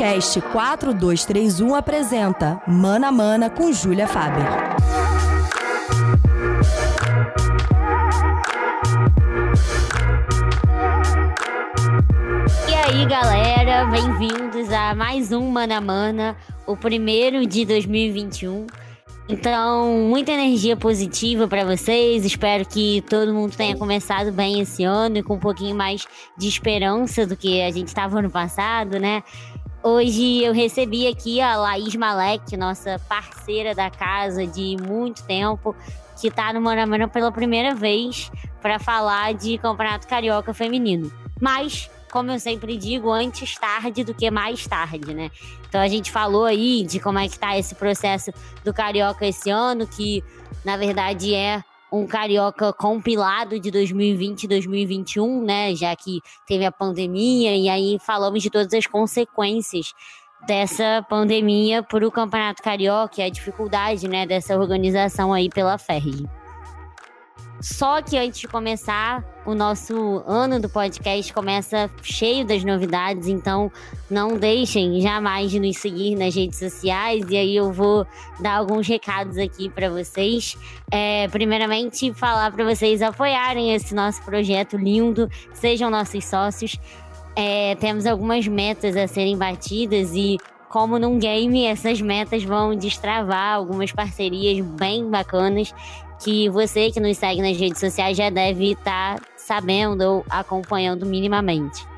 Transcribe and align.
Podcast 0.00 0.40
4231 0.40 1.74
apresenta 1.74 2.60
Mana 2.66 3.10
Mana 3.10 3.50
com 3.50 3.72
Júlia 3.72 4.06
Faber. 4.06 4.44
E 12.68 12.74
aí, 12.74 13.06
galera, 13.06 13.84
bem-vindos 13.86 14.70
a 14.70 14.94
mais 14.94 15.32
um 15.32 15.50
Mana 15.50 15.80
Mana, 15.80 16.36
o 16.66 16.76
primeiro 16.76 17.46
de 17.46 17.64
2021. 17.64 18.66
Então, 19.32 20.08
muita 20.08 20.32
energia 20.32 20.76
positiva 20.76 21.46
para 21.46 21.64
vocês. 21.64 22.24
Espero 22.24 22.66
que 22.66 23.00
todo 23.02 23.32
mundo 23.32 23.56
tenha 23.56 23.76
começado 23.76 24.32
bem 24.32 24.58
esse 24.58 24.82
ano 24.82 25.18
e 25.18 25.22
com 25.22 25.34
um 25.34 25.38
pouquinho 25.38 25.76
mais 25.76 26.04
de 26.36 26.48
esperança 26.48 27.24
do 27.24 27.36
que 27.36 27.62
a 27.62 27.70
gente 27.70 27.86
estava 27.86 28.18
ano 28.18 28.28
passado, 28.28 28.98
né? 28.98 29.22
Hoje 29.84 30.42
eu 30.42 30.52
recebi 30.52 31.06
aqui 31.06 31.40
a 31.40 31.56
Laís 31.56 31.94
Malek, 31.94 32.56
nossa 32.56 33.00
parceira 33.08 33.72
da 33.72 33.88
casa 33.88 34.44
de 34.44 34.76
muito 34.82 35.22
tempo, 35.22 35.76
que 36.20 36.26
está 36.26 36.52
no 36.52 36.60
Moramana 36.60 37.06
pela 37.06 37.30
primeira 37.30 37.72
vez 37.72 38.32
para 38.60 38.80
falar 38.80 39.32
de 39.32 39.56
Campeonato 39.58 40.08
Carioca 40.08 40.52
Feminino. 40.52 41.08
Mas, 41.40 41.88
como 42.10 42.30
eu 42.30 42.38
sempre 42.38 42.76
digo, 42.76 43.10
antes 43.10 43.54
tarde 43.56 44.04
do 44.04 44.14
que 44.14 44.30
mais 44.30 44.66
tarde, 44.66 45.14
né? 45.14 45.30
Então 45.68 45.80
a 45.80 45.88
gente 45.88 46.10
falou 46.10 46.44
aí 46.44 46.84
de 46.84 46.98
como 47.00 47.18
é 47.18 47.28
que 47.28 47.38
tá 47.38 47.56
esse 47.56 47.74
processo 47.74 48.30
do 48.64 48.74
Carioca 48.74 49.26
esse 49.26 49.50
ano, 49.50 49.86
que 49.86 50.22
na 50.64 50.76
verdade 50.76 51.34
é 51.34 51.62
um 51.92 52.06
carioca 52.06 52.72
compilado 52.72 53.58
de 53.58 53.70
2020 53.70 54.44
e 54.44 54.48
2021, 54.48 55.42
né? 55.42 55.74
Já 55.74 55.94
que 55.96 56.20
teve 56.46 56.64
a 56.64 56.70
pandemia, 56.70 57.56
e 57.56 57.68
aí 57.68 57.98
falamos 58.00 58.42
de 58.42 58.50
todas 58.50 58.72
as 58.72 58.86
consequências 58.86 59.92
dessa 60.46 61.04
pandemia 61.08 61.82
para 61.82 62.06
o 62.06 62.10
Campeonato 62.10 62.62
Carioca 62.62 63.20
e 63.20 63.24
a 63.24 63.28
dificuldade, 63.28 64.08
né, 64.08 64.26
dessa 64.26 64.56
organização 64.56 65.32
aí 65.32 65.50
pela 65.50 65.76
FERJ. 65.76 66.39
Só 67.60 68.00
que 68.00 68.16
antes 68.16 68.40
de 68.40 68.48
começar, 68.48 69.22
o 69.44 69.54
nosso 69.54 70.24
ano 70.26 70.58
do 70.58 70.68
podcast 70.68 71.30
começa 71.32 71.90
cheio 72.02 72.42
das 72.46 72.64
novidades, 72.64 73.28
então 73.28 73.70
não 74.10 74.38
deixem 74.38 74.98
jamais 75.00 75.50
de 75.50 75.60
nos 75.60 75.76
seguir 75.76 76.16
nas 76.16 76.34
redes 76.34 76.58
sociais. 76.58 77.22
E 77.28 77.36
aí 77.36 77.54
eu 77.54 77.70
vou 77.70 78.06
dar 78.40 78.56
alguns 78.56 78.88
recados 78.88 79.36
aqui 79.36 79.68
para 79.68 79.90
vocês. 79.90 80.56
É, 80.90 81.28
primeiramente, 81.28 82.14
falar 82.14 82.50
para 82.50 82.64
vocês 82.64 83.02
apoiarem 83.02 83.74
esse 83.74 83.94
nosso 83.94 84.22
projeto 84.22 84.78
lindo, 84.78 85.30
sejam 85.52 85.90
nossos 85.90 86.24
sócios. 86.24 86.76
É, 87.36 87.74
temos 87.74 88.06
algumas 88.06 88.48
metas 88.48 88.96
a 88.96 89.06
serem 89.06 89.36
batidas 89.36 90.12
e 90.14 90.38
como 90.70 90.98
num 90.98 91.18
game, 91.18 91.66
essas 91.66 92.00
metas 92.00 92.44
vão 92.44 92.76
destravar 92.76 93.56
algumas 93.56 93.90
parcerias 93.90 94.64
bem 94.64 95.10
bacanas 95.10 95.74
que 96.20 96.48
você 96.48 96.90
que 96.90 97.00
nos 97.00 97.16
segue 97.16 97.42
nas 97.42 97.56
redes 97.56 97.80
sociais 97.80 98.16
já 98.16 98.30
deve 98.30 98.72
estar 98.72 99.18
tá 99.18 99.26
sabendo 99.36 100.02
ou 100.02 100.24
acompanhando 100.28 101.04
minimamente. 101.06 101.88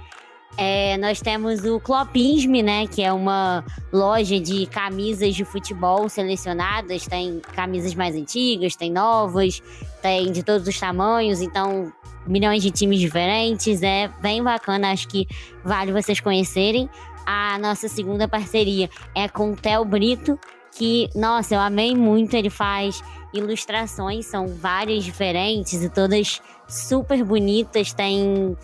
É, 0.57 0.99
nós 0.99 1.21
temos 1.21 1.65
o 1.65 1.81
Clopisme, 1.81 2.63
né, 2.63 2.87
que 2.87 3.03
é 3.03 3.13
uma 3.13 3.65
loja 3.91 4.39
de 4.39 4.67
camisas 4.67 5.35
de 5.35 5.45
futebol 5.45 6.09
selecionadas. 6.09 7.07
Tem 7.07 7.41
camisas 7.55 7.95
mais 7.95 8.15
antigas, 8.15 8.77
tem 8.77 8.91
novas, 8.93 9.63
tem 10.03 10.31
de 10.31 10.43
todos 10.43 10.69
os 10.69 10.79
tamanhos, 10.79 11.41
então 11.41 11.91
milhões 12.27 12.63
de 12.63 12.71
times 12.71 13.01
diferentes. 13.01 13.83
É 13.83 14.09
bem 14.21 14.43
bacana, 14.43 14.93
acho 14.93 15.09
que 15.09 15.27
vale 15.65 15.91
vocês 15.91 16.21
conhecerem. 16.21 16.89
A 17.25 17.59
nossa 17.59 17.89
segunda 17.89 18.29
parceria 18.29 18.91
é 19.15 19.29
com 19.29 19.53
o 19.53 19.57
Theo 19.57 19.85
Brito, 19.85 20.39
que, 20.77 21.09
nossa, 21.15 21.55
eu 21.55 21.61
amei 21.61 21.95
muito. 21.95 22.35
Ele 22.35 22.51
faz 22.51 23.03
ilustrações, 23.33 24.27
são 24.27 24.47
várias 24.47 25.05
diferentes 25.05 25.83
e 25.83 25.89
todas 25.89 26.41
super 26.69 27.23
bonitas. 27.25 27.93
Tem 27.93 28.57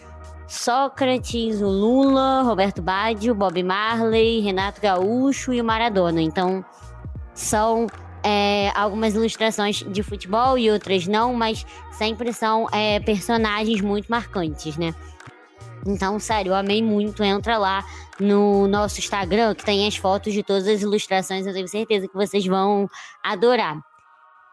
Sócrates, 0.46 1.60
o 1.60 1.68
Lula, 1.68 2.42
Roberto 2.42 2.80
Baggio, 2.80 3.34
Bob 3.34 3.62
Marley, 3.62 4.40
Renato 4.40 4.80
Gaúcho 4.80 5.52
e 5.52 5.60
o 5.60 5.64
Maradona. 5.64 6.22
Então, 6.22 6.64
são 7.34 7.86
é, 8.22 8.70
algumas 8.74 9.14
ilustrações 9.14 9.76
de 9.76 10.02
futebol 10.02 10.58
e 10.58 10.70
outras 10.70 11.06
não, 11.06 11.34
mas 11.34 11.64
sempre 11.92 12.32
são 12.32 12.66
é, 12.72 12.98
personagens 13.00 13.80
muito 13.80 14.08
marcantes, 14.08 14.76
né? 14.76 14.94
Então, 15.86 16.18
sério, 16.18 16.50
eu 16.50 16.54
amei 16.54 16.82
muito. 16.82 17.22
Entra 17.22 17.56
lá 17.56 17.84
no 18.18 18.66
nosso 18.66 18.98
Instagram, 18.98 19.54
que 19.54 19.64
tem 19.64 19.86
as 19.86 19.96
fotos 19.96 20.32
de 20.32 20.42
todas 20.42 20.66
as 20.66 20.82
ilustrações. 20.82 21.46
Eu 21.46 21.52
tenho 21.52 21.68
certeza 21.68 22.08
que 22.08 22.14
vocês 22.14 22.44
vão 22.46 22.88
adorar. 23.22 23.78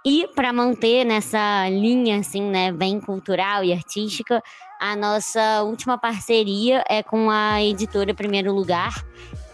E 0.05 0.27
para 0.35 0.53
manter 0.53 1.03
nessa 1.03 1.67
linha, 1.67 2.19
assim, 2.19 2.43
né, 2.43 2.71
bem 2.71 2.99
cultural 2.99 3.63
e 3.63 3.73
artística, 3.73 4.39
a 4.79 4.95
nossa 4.95 5.63
última 5.63 5.97
parceria 5.97 6.83
é 6.87 7.01
com 7.01 7.27
a 7.27 7.63
editora 7.63 8.13
Primeiro 8.13 8.53
Lugar, 8.53 9.03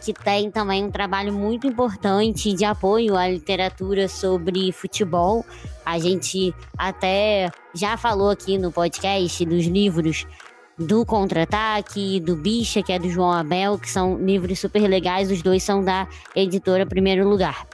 que 0.04 0.12
tem 0.12 0.52
também 0.52 0.84
um 0.84 0.92
trabalho 0.92 1.32
muito 1.32 1.66
importante 1.66 2.54
de 2.54 2.66
apoio 2.66 3.16
à 3.16 3.30
literatura 3.30 4.10
sobre 4.10 4.74
futebol. 4.74 5.46
A 5.86 5.98
gente 5.98 6.54
até 6.78 7.50
já 7.74 7.96
falou 7.96 8.30
aqui 8.30 8.58
no 8.58 8.74
podcast 8.74 9.46
dos 9.46 9.66
livros 9.66 10.28
do 10.78 11.06
Contra-Ataque, 11.06 12.20
do 12.20 12.36
Bicha, 12.36 12.84
que 12.84 12.92
é 12.92 13.00
do 13.00 13.10
João 13.10 13.32
Abel, 13.32 13.78
que 13.78 13.90
são 13.90 14.18
livros 14.18 14.60
super 14.60 14.86
legais. 14.86 15.32
Os 15.32 15.42
dois 15.42 15.64
são 15.64 15.82
da 15.82 16.10
editora 16.36 16.86
Primeiro 16.86 17.26
Lugar. 17.26 17.66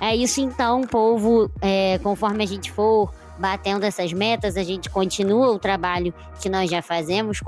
É 0.00 0.14
isso 0.14 0.40
então, 0.40 0.82
povo. 0.82 1.50
É, 1.60 1.98
conforme 2.02 2.44
a 2.44 2.46
gente 2.46 2.70
for 2.70 3.12
batendo 3.38 3.84
essas 3.84 4.12
metas, 4.12 4.56
a 4.56 4.62
gente 4.62 4.88
continua 4.90 5.50
o 5.50 5.58
trabalho 5.58 6.12
que 6.40 6.48
nós 6.48 6.70
já 6.70 6.82
fazemos, 6.82 7.40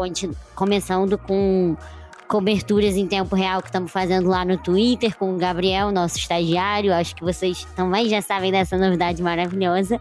começando 0.55 1.17
com 1.19 1.77
coberturas 2.27 2.95
em 2.95 3.07
tempo 3.07 3.35
real 3.35 3.63
que 3.63 3.69
estamos 3.69 3.91
fazendo 3.91 4.29
lá 4.29 4.45
no 4.45 4.59
Twitter 4.59 5.17
com 5.17 5.35
o 5.35 5.39
Gabriel, 5.39 5.91
nosso 5.91 6.19
estagiário. 6.19 6.93
Acho 6.93 7.17
que 7.17 7.25
vocês 7.25 7.67
também 7.75 8.09
já 8.09 8.21
sabem 8.21 8.53
dessa 8.53 8.77
novidade 8.77 9.23
maravilhosa. 9.23 9.99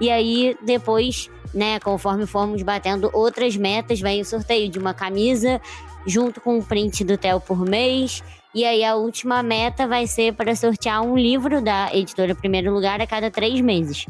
E 0.00 0.10
aí, 0.10 0.56
depois, 0.64 1.30
né, 1.54 1.80
conforme 1.80 2.26
formos 2.26 2.62
batendo 2.62 3.08
outras 3.12 3.56
metas, 3.56 4.00
vem 4.00 4.20
o 4.20 4.24
sorteio 4.24 4.68
de 4.68 4.78
uma 4.78 4.92
camisa 4.92 5.60
junto 6.06 6.40
com 6.40 6.58
um 6.58 6.62
print 6.62 7.04
do 7.04 7.16
Theo 7.16 7.40
por 7.40 7.64
mês 7.64 8.22
e 8.54 8.64
aí 8.64 8.84
a 8.84 8.94
última 8.94 9.42
meta 9.42 9.86
vai 9.86 10.06
ser 10.06 10.34
para 10.34 10.54
sortear 10.54 11.02
um 11.02 11.16
livro 11.16 11.62
da 11.62 11.94
editora 11.94 12.34
Primeiro 12.34 12.72
Lugar 12.72 13.00
a 13.00 13.06
cada 13.06 13.30
três 13.30 13.60
meses. 13.60 14.06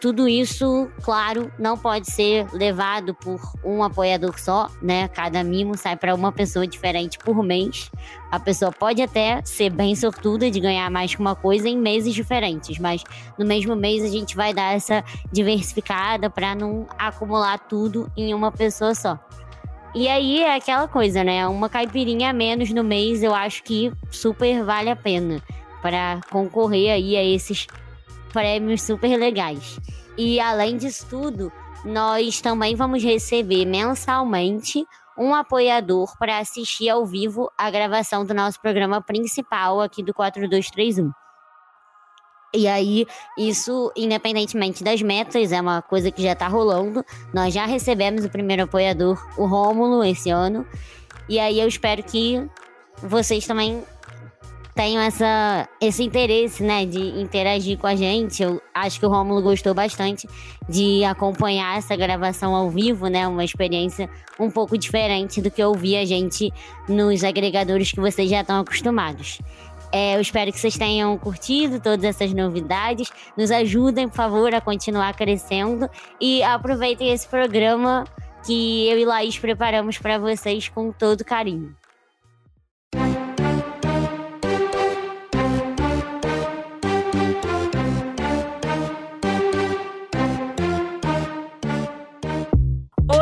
Tudo 0.00 0.26
isso, 0.26 0.90
claro, 1.02 1.52
não 1.58 1.76
pode 1.76 2.10
ser 2.10 2.46
levado 2.54 3.14
por 3.14 3.38
um 3.62 3.84
apoiador 3.84 4.40
só, 4.40 4.70
né? 4.80 5.08
Cada 5.08 5.44
mimo 5.44 5.76
sai 5.76 5.94
para 5.94 6.14
uma 6.14 6.32
pessoa 6.32 6.66
diferente 6.66 7.18
por 7.18 7.42
mês. 7.42 7.90
A 8.30 8.40
pessoa 8.40 8.72
pode 8.72 9.02
até 9.02 9.42
ser 9.44 9.68
bem 9.68 9.94
sortuda 9.94 10.50
de 10.50 10.58
ganhar 10.58 10.90
mais 10.90 11.14
que 11.14 11.20
uma 11.20 11.36
coisa 11.36 11.68
em 11.68 11.76
meses 11.76 12.14
diferentes, 12.14 12.78
mas 12.78 13.04
no 13.38 13.44
mesmo 13.44 13.76
mês 13.76 14.02
a 14.02 14.08
gente 14.08 14.34
vai 14.34 14.54
dar 14.54 14.74
essa 14.74 15.04
diversificada 15.30 16.30
para 16.30 16.54
não 16.54 16.86
acumular 16.98 17.58
tudo 17.58 18.10
em 18.16 18.32
uma 18.32 18.50
pessoa 18.50 18.94
só. 18.94 19.18
E 19.94 20.06
aí 20.06 20.40
é 20.40 20.54
aquela 20.54 20.86
coisa, 20.86 21.24
né? 21.24 21.46
Uma 21.48 21.68
caipirinha 21.68 22.30
a 22.30 22.32
menos 22.32 22.70
no 22.70 22.84
mês 22.84 23.22
eu 23.22 23.34
acho 23.34 23.62
que 23.64 23.92
super 24.10 24.64
vale 24.64 24.88
a 24.88 24.94
pena 24.94 25.42
para 25.82 26.20
concorrer 26.30 26.92
aí 26.92 27.16
a 27.16 27.24
esses 27.24 27.66
prêmios 28.32 28.82
super 28.82 29.16
legais. 29.16 29.80
E 30.16 30.38
além 30.38 30.76
disso 30.76 31.06
tudo, 31.10 31.52
nós 31.84 32.40
também 32.40 32.76
vamos 32.76 33.02
receber 33.02 33.64
mensalmente 33.64 34.84
um 35.18 35.34
apoiador 35.34 36.16
para 36.18 36.38
assistir 36.38 36.88
ao 36.88 37.04
vivo 37.04 37.50
a 37.58 37.68
gravação 37.70 38.24
do 38.24 38.32
nosso 38.32 38.60
programa 38.60 39.02
principal 39.02 39.80
aqui 39.80 40.02
do 40.02 40.14
4231. 40.14 41.10
E 42.52 42.66
aí, 42.66 43.06
isso, 43.38 43.92
independentemente 43.96 44.82
das 44.82 45.00
metas, 45.00 45.52
é 45.52 45.60
uma 45.60 45.80
coisa 45.82 46.10
que 46.10 46.22
já 46.22 46.34
tá 46.34 46.48
rolando. 46.48 47.04
Nós 47.32 47.54
já 47.54 47.64
recebemos 47.64 48.24
o 48.24 48.28
primeiro 48.28 48.64
apoiador, 48.64 49.24
o 49.36 49.46
Rômulo, 49.46 50.02
esse 50.02 50.30
ano. 50.30 50.66
E 51.28 51.38
aí 51.38 51.60
eu 51.60 51.68
espero 51.68 52.02
que 52.02 52.44
vocês 53.02 53.46
também 53.46 53.84
tenham 54.74 55.02
essa, 55.02 55.68
esse 55.80 56.02
interesse, 56.02 56.62
né, 56.62 56.86
de 56.86 56.98
interagir 57.20 57.78
com 57.78 57.86
a 57.86 57.94
gente. 57.94 58.42
Eu 58.42 58.60
acho 58.74 58.98
que 58.98 59.06
o 59.06 59.08
Rômulo 59.08 59.42
gostou 59.42 59.74
bastante 59.74 60.28
de 60.68 61.04
acompanhar 61.04 61.76
essa 61.76 61.94
gravação 61.94 62.54
ao 62.54 62.70
vivo, 62.70 63.06
né, 63.08 63.28
uma 63.28 63.44
experiência 63.44 64.08
um 64.38 64.50
pouco 64.50 64.78
diferente 64.78 65.40
do 65.40 65.50
que 65.50 65.62
ouvir 65.62 65.96
a 65.96 66.04
gente 66.04 66.52
nos 66.88 67.22
agregadores 67.22 67.92
que 67.92 68.00
vocês 68.00 68.30
já 68.30 68.40
estão 68.40 68.60
acostumados. 68.60 69.38
É, 69.92 70.16
eu 70.16 70.20
espero 70.20 70.52
que 70.52 70.58
vocês 70.58 70.78
tenham 70.78 71.16
curtido 71.18 71.80
todas 71.80 72.04
essas 72.04 72.32
novidades. 72.32 73.10
Nos 73.36 73.50
ajudem, 73.50 74.08
por 74.08 74.16
favor, 74.16 74.54
a 74.54 74.60
continuar 74.60 75.14
crescendo 75.16 75.88
e 76.20 76.42
aproveitem 76.42 77.10
esse 77.12 77.28
programa 77.28 78.04
que 78.46 78.88
eu 78.88 78.98
e 78.98 79.04
Laís 79.04 79.38
preparamos 79.38 79.98
para 79.98 80.18
vocês 80.18 80.68
com 80.68 80.92
todo 80.92 81.24
carinho. 81.24 81.74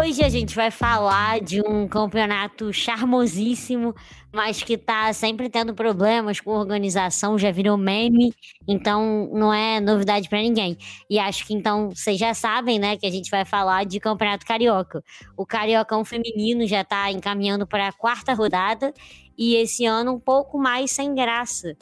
Hoje 0.08 0.24
a 0.24 0.28
gente 0.30 0.56
vai 0.56 0.70
falar 0.70 1.38
de 1.38 1.60
um 1.60 1.86
campeonato 1.86 2.72
charmosíssimo, 2.72 3.94
mas 4.32 4.62
que 4.62 4.78
tá 4.78 5.12
sempre 5.12 5.50
tendo 5.50 5.74
problemas 5.74 6.40
com 6.40 6.52
organização, 6.52 7.38
já 7.38 7.50
virou 7.50 7.76
meme, 7.76 8.32
então 8.66 9.28
não 9.34 9.52
é 9.52 9.78
novidade 9.80 10.26
para 10.26 10.38
ninguém. 10.38 10.78
E 11.10 11.18
acho 11.18 11.46
que 11.46 11.52
então 11.52 11.90
vocês 11.90 12.18
já 12.18 12.32
sabem, 12.32 12.78
né, 12.78 12.96
que 12.96 13.04
a 13.04 13.10
gente 13.10 13.30
vai 13.30 13.44
falar 13.44 13.84
de 13.84 14.00
Campeonato 14.00 14.46
Carioca. 14.46 15.04
O 15.36 15.44
Cariocão 15.44 16.02
feminino 16.06 16.66
já 16.66 16.82
tá 16.82 17.12
encaminhando 17.12 17.66
para 17.66 17.88
a 17.88 17.92
quarta 17.92 18.32
rodada 18.32 18.94
e 19.36 19.56
esse 19.56 19.84
ano 19.84 20.14
um 20.14 20.18
pouco 20.18 20.58
mais 20.58 20.90
sem 20.90 21.14
graça. 21.14 21.76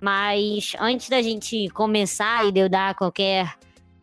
Mas 0.00 0.72
antes 0.80 1.08
da 1.08 1.22
gente 1.22 1.68
começar 1.68 2.48
e 2.48 2.50
de 2.50 2.58
eu 2.58 2.68
dar 2.68 2.96
qualquer 2.96 3.54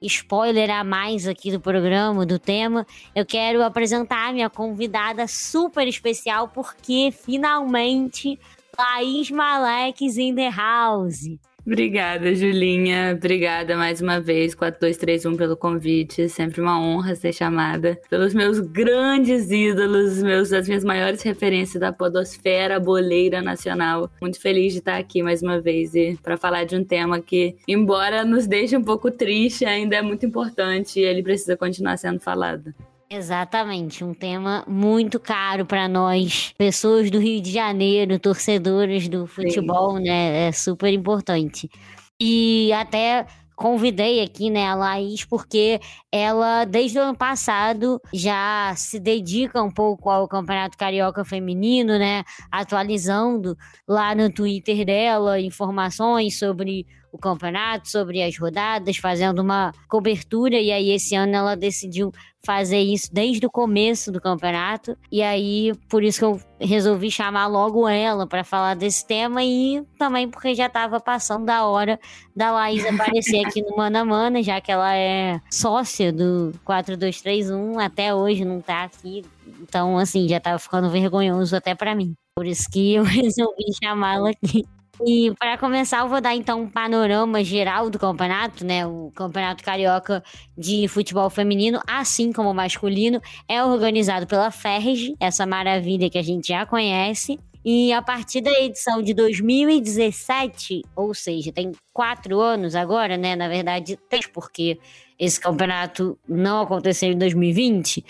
spoiler 0.01 0.69
a 0.69 0.83
mais 0.83 1.27
aqui 1.27 1.51
do 1.51 1.59
programa, 1.59 2.25
do 2.25 2.39
tema, 2.39 2.85
eu 3.15 3.25
quero 3.25 3.63
apresentar 3.63 4.29
a 4.29 4.33
minha 4.33 4.49
convidada 4.49 5.27
super 5.27 5.87
especial, 5.87 6.47
porque 6.47 7.11
finalmente 7.11 8.39
Laís 8.77 9.29
Maleques 9.29 10.17
in 10.17 10.35
the 10.35 10.49
house. 10.49 11.29
Obrigada, 11.65 12.33
Julinha. 12.33 13.13
Obrigada 13.15 13.77
mais 13.77 14.01
uma 14.01 14.19
vez, 14.19 14.55
4231, 14.55 15.37
pelo 15.37 15.55
convite. 15.55 16.27
Sempre 16.27 16.59
uma 16.59 16.79
honra 16.79 17.15
ser 17.15 17.31
chamada 17.31 17.99
pelos 18.09 18.33
meus 18.33 18.59
grandes 18.59 19.51
ídolos, 19.51 20.23
meus, 20.23 20.51
as 20.51 20.67
minhas 20.67 20.83
maiores 20.83 21.21
referências 21.21 21.79
da 21.79 21.93
podosfera 21.93 22.79
boleira 22.79 23.41
nacional. 23.41 24.09
Muito 24.19 24.39
feliz 24.39 24.73
de 24.73 24.79
estar 24.79 24.97
aqui 24.97 25.21
mais 25.21 25.43
uma 25.43 25.61
vez 25.61 25.93
e 25.93 26.17
para 26.21 26.35
falar 26.35 26.65
de 26.65 26.75
um 26.75 26.83
tema 26.83 27.21
que, 27.21 27.55
embora 27.67 28.25
nos 28.25 28.47
deixe 28.47 28.75
um 28.75 28.83
pouco 28.83 29.11
triste, 29.11 29.63
ainda 29.63 29.95
é 29.95 30.01
muito 30.01 30.25
importante 30.25 30.99
e 30.99 31.03
ele 31.03 31.21
precisa 31.21 31.55
continuar 31.55 31.97
sendo 31.97 32.19
falado. 32.19 32.73
Exatamente, 33.13 34.05
um 34.05 34.13
tema 34.13 34.63
muito 34.65 35.19
caro 35.19 35.65
para 35.65 35.85
nós, 35.89 36.53
pessoas 36.57 37.11
do 37.11 37.19
Rio 37.19 37.41
de 37.41 37.51
Janeiro, 37.51 38.17
torcedores 38.17 39.09
do 39.09 39.27
futebol, 39.27 39.97
Sim. 39.97 40.03
né? 40.03 40.47
É 40.47 40.51
super 40.53 40.93
importante. 40.93 41.69
E 42.17 42.71
até 42.71 43.25
convidei 43.53 44.23
aqui, 44.23 44.49
né, 44.49 44.65
a 44.65 44.75
Laís, 44.75 45.25
porque 45.25 45.81
ela, 46.09 46.63
desde 46.63 46.99
o 46.99 47.01
ano 47.01 47.17
passado, 47.17 47.99
já 48.13 48.73
se 48.77 48.97
dedica 48.97 49.61
um 49.61 49.69
pouco 49.69 50.09
ao 50.09 50.25
Campeonato 50.25 50.77
Carioca 50.77 51.25
Feminino, 51.25 51.99
né, 51.99 52.23
atualizando 52.49 53.57
lá 53.85 54.15
no 54.15 54.31
Twitter 54.31 54.85
dela 54.85 55.37
informações 55.37 56.39
sobre 56.39 56.87
o 57.11 57.17
campeonato, 57.17 57.89
sobre 57.89 58.21
as 58.21 58.37
rodadas, 58.37 58.97
fazendo 58.97 59.39
uma 59.39 59.73
cobertura. 59.87 60.57
E 60.57 60.71
aí, 60.71 60.91
esse 60.91 61.15
ano, 61.15 61.35
ela 61.35 61.55
decidiu 61.55 62.11
fazer 62.43 62.79
isso 62.79 63.07
desde 63.11 63.45
o 63.45 63.51
começo 63.51 64.11
do 64.11 64.19
campeonato. 64.19 64.97
E 65.11 65.21
aí, 65.21 65.73
por 65.89 66.03
isso 66.03 66.19
que 66.19 66.25
eu 66.25 66.41
resolvi 66.59 67.11
chamar 67.11 67.47
logo 67.47 67.87
ela 67.87 68.25
para 68.25 68.43
falar 68.43 68.75
desse 68.75 69.05
tema 69.05 69.43
e 69.43 69.83
também 69.97 70.29
porque 70.29 70.55
já 70.55 70.65
estava 70.65 70.99
passando 70.99 71.45
da 71.45 71.65
hora 71.65 71.99
da 72.35 72.51
Laís 72.51 72.85
aparecer 72.85 73.45
aqui 73.45 73.61
no 73.61 73.75
Mana 73.75 74.03
Mana, 74.03 74.41
já 74.41 74.59
que 74.59 74.71
ela 74.71 74.95
é 74.95 75.39
sócia 75.51 76.11
do 76.11 76.53
4231, 76.65 77.79
até 77.79 78.13
hoje 78.13 78.43
não 78.43 78.61
tá 78.61 78.83
aqui. 78.83 79.23
Então, 79.61 79.97
assim, 79.97 80.27
já 80.27 80.39
tava 80.39 80.57
ficando 80.57 80.89
vergonhoso 80.89 81.55
até 81.55 81.75
para 81.75 81.93
mim. 81.93 82.15
Por 82.35 82.45
isso 82.45 82.69
que 82.71 82.95
eu 82.95 83.03
resolvi 83.05 83.65
chamá-la 83.83 84.31
aqui. 84.31 84.65
E 85.05 85.33
para 85.39 85.57
começar, 85.57 86.01
eu 86.01 86.07
vou 86.07 86.21
dar 86.21 86.35
então 86.35 86.61
um 86.61 86.69
panorama 86.69 87.43
geral 87.43 87.89
do 87.89 87.97
campeonato, 87.97 88.63
né? 88.63 88.85
O 88.85 89.11
Campeonato 89.15 89.63
Carioca 89.63 90.23
de 90.55 90.87
Futebol 90.87 91.29
Feminino, 91.29 91.81
assim 91.87 92.31
como 92.31 92.51
o 92.51 92.53
masculino, 92.53 93.19
é 93.47 93.63
organizado 93.63 94.27
pela 94.27 94.51
FERJ, 94.51 95.15
essa 95.19 95.45
maravilha 95.45 96.09
que 96.09 96.19
a 96.19 96.21
gente 96.21 96.49
já 96.49 96.67
conhece. 96.67 97.39
E 97.65 97.91
a 97.93 98.01
partir 98.01 98.41
da 98.41 98.51
edição 98.51 99.01
de 99.01 99.13
2017, 99.13 100.83
ou 100.95 101.13
seja, 101.13 101.51
tem 101.51 101.71
quatro 101.91 102.39
anos 102.39 102.75
agora, 102.75 103.17
né? 103.17 103.35
Na 103.35 103.47
verdade, 103.47 103.97
três, 104.07 104.27
porque 104.27 104.79
esse 105.17 105.39
campeonato 105.39 106.17
não 106.27 106.61
aconteceu 106.61 107.11
em 107.11 107.17
2020, 107.17 108.03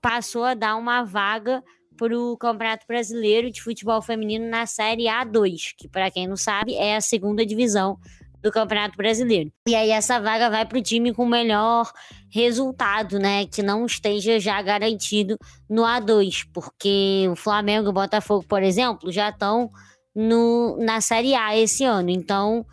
passou 0.00 0.44
a 0.44 0.54
dar 0.54 0.76
uma 0.76 1.02
vaga 1.04 1.62
para 1.98 2.16
o 2.16 2.36
Campeonato 2.36 2.86
Brasileiro 2.86 3.50
de 3.50 3.60
Futebol 3.60 4.00
Feminino 4.00 4.48
na 4.48 4.64
Série 4.64 5.04
A2, 5.04 5.74
que, 5.76 5.88
para 5.88 6.10
quem 6.10 6.28
não 6.28 6.36
sabe, 6.36 6.74
é 6.74 6.96
a 6.96 7.00
segunda 7.00 7.44
divisão 7.44 7.98
do 8.40 8.52
Campeonato 8.52 8.96
Brasileiro. 8.96 9.50
E 9.66 9.74
aí 9.74 9.90
essa 9.90 10.20
vaga 10.20 10.48
vai 10.48 10.64
para 10.64 10.78
o 10.78 10.82
time 10.82 11.12
com 11.12 11.26
melhor 11.26 11.90
resultado, 12.30 13.18
né? 13.18 13.46
Que 13.46 13.62
não 13.62 13.84
esteja 13.84 14.38
já 14.38 14.62
garantido 14.62 15.36
no 15.68 15.82
A2, 15.82 16.46
porque 16.54 17.28
o 17.30 17.34
Flamengo 17.34 17.88
e 17.88 17.90
o 17.90 17.92
Botafogo, 17.92 18.44
por 18.48 18.62
exemplo, 18.62 19.10
já 19.10 19.30
estão 19.30 19.70
no, 20.14 20.76
na 20.78 21.00
Série 21.00 21.34
A 21.34 21.58
esse 21.58 21.84
ano. 21.84 22.10
Então, 22.10 22.64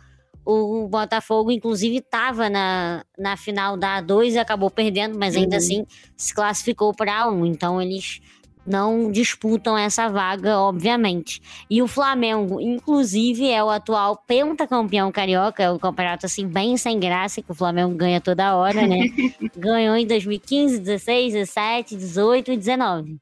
o 0.46 0.86
Botafogo, 0.86 1.50
inclusive, 1.50 1.96
estava 1.96 2.48
na, 2.48 3.04
na 3.18 3.36
final 3.36 3.76
da 3.76 4.00
A2 4.00 4.34
e 4.34 4.38
acabou 4.38 4.70
perdendo, 4.70 5.18
mas 5.18 5.34
ainda 5.34 5.56
uhum. 5.56 5.62
assim 5.62 5.86
se 6.16 6.32
classificou 6.32 6.94
para 6.94 7.26
A1. 7.26 7.46
Então, 7.48 7.82
eles 7.82 8.20
não 8.66 9.10
disputam 9.10 9.78
essa 9.78 10.08
vaga, 10.08 10.58
obviamente. 10.58 11.40
E 11.70 11.80
o 11.80 11.86
Flamengo, 11.86 12.60
inclusive, 12.60 13.48
é 13.48 13.62
o 13.62 13.70
atual 13.70 14.16
pentacampeão 14.26 15.12
carioca, 15.12 15.62
é 15.62 15.70
o 15.70 15.78
campeonato 15.78 16.26
assim 16.26 16.46
bem 16.46 16.76
sem 16.76 16.98
graça 16.98 17.40
que 17.40 17.52
o 17.52 17.54
Flamengo 17.54 17.94
ganha 17.94 18.20
toda 18.20 18.56
hora, 18.56 18.86
né? 18.86 19.06
Ganhou 19.56 19.96
em 19.96 20.06
2015, 20.06 20.78
16, 20.80 21.32
17, 21.34 21.96
18 21.96 22.52
e 22.52 22.56
19. 22.56 23.16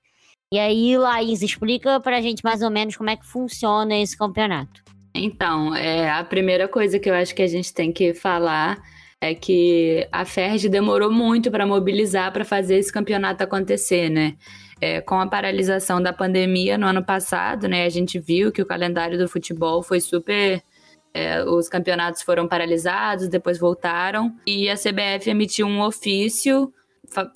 E 0.53 0.59
aí, 0.59 0.97
Laís, 0.97 1.43
explica 1.43 1.99
pra 2.01 2.21
gente 2.21 2.43
mais 2.45 2.63
ou 2.63 2.71
menos 2.71 2.97
como 2.97 3.11
é 3.11 3.17
que 3.17 3.27
funciona 3.27 3.97
esse 3.97 4.17
campeonato. 4.17 4.83
Então, 5.15 5.75
é, 5.75 6.11
a 6.11 6.25
primeira 6.25 6.67
coisa 6.67 6.99
que 6.99 7.09
eu 7.09 7.15
acho 7.15 7.35
que 7.35 7.43
a 7.43 7.47
gente 7.47 7.73
tem 7.73 7.93
que 7.93 8.15
falar 8.15 8.83
é 9.21 9.35
que 9.35 10.07
a 10.13 10.25
FERJ 10.25 10.69
demorou 10.69 11.11
muito 11.11 11.51
para 11.51 11.67
mobilizar 11.67 12.33
para 12.33 12.45
fazer 12.45 12.77
esse 12.77 12.93
campeonato 12.93 13.43
acontecer, 13.43 14.11
né? 14.11 14.35
É, 14.81 15.01
com 15.01 15.21
a 15.21 15.27
paralisação 15.27 16.03
da 16.03 16.13
pandemia 16.13 16.77
no 16.77 16.87
ano 16.87 17.05
passado, 17.05 17.69
né, 17.69 17.85
a 17.85 17.89
gente 17.89 18.19
viu 18.19 18.51
que 18.51 18.61
o 18.61 18.67
calendário 18.67 19.19
do 19.19 19.29
futebol 19.29 19.83
foi 19.83 20.01
super. 20.01 20.63
É, 21.17 21.45
os 21.45 21.69
campeonatos 21.69 22.23
foram 22.23 22.49
paralisados, 22.49 23.29
depois 23.29 23.57
voltaram, 23.57 24.35
e 24.45 24.69
a 24.69 24.75
CBF 24.75 25.31
emitiu 25.31 25.65
um 25.65 25.81
ofício 25.81 26.73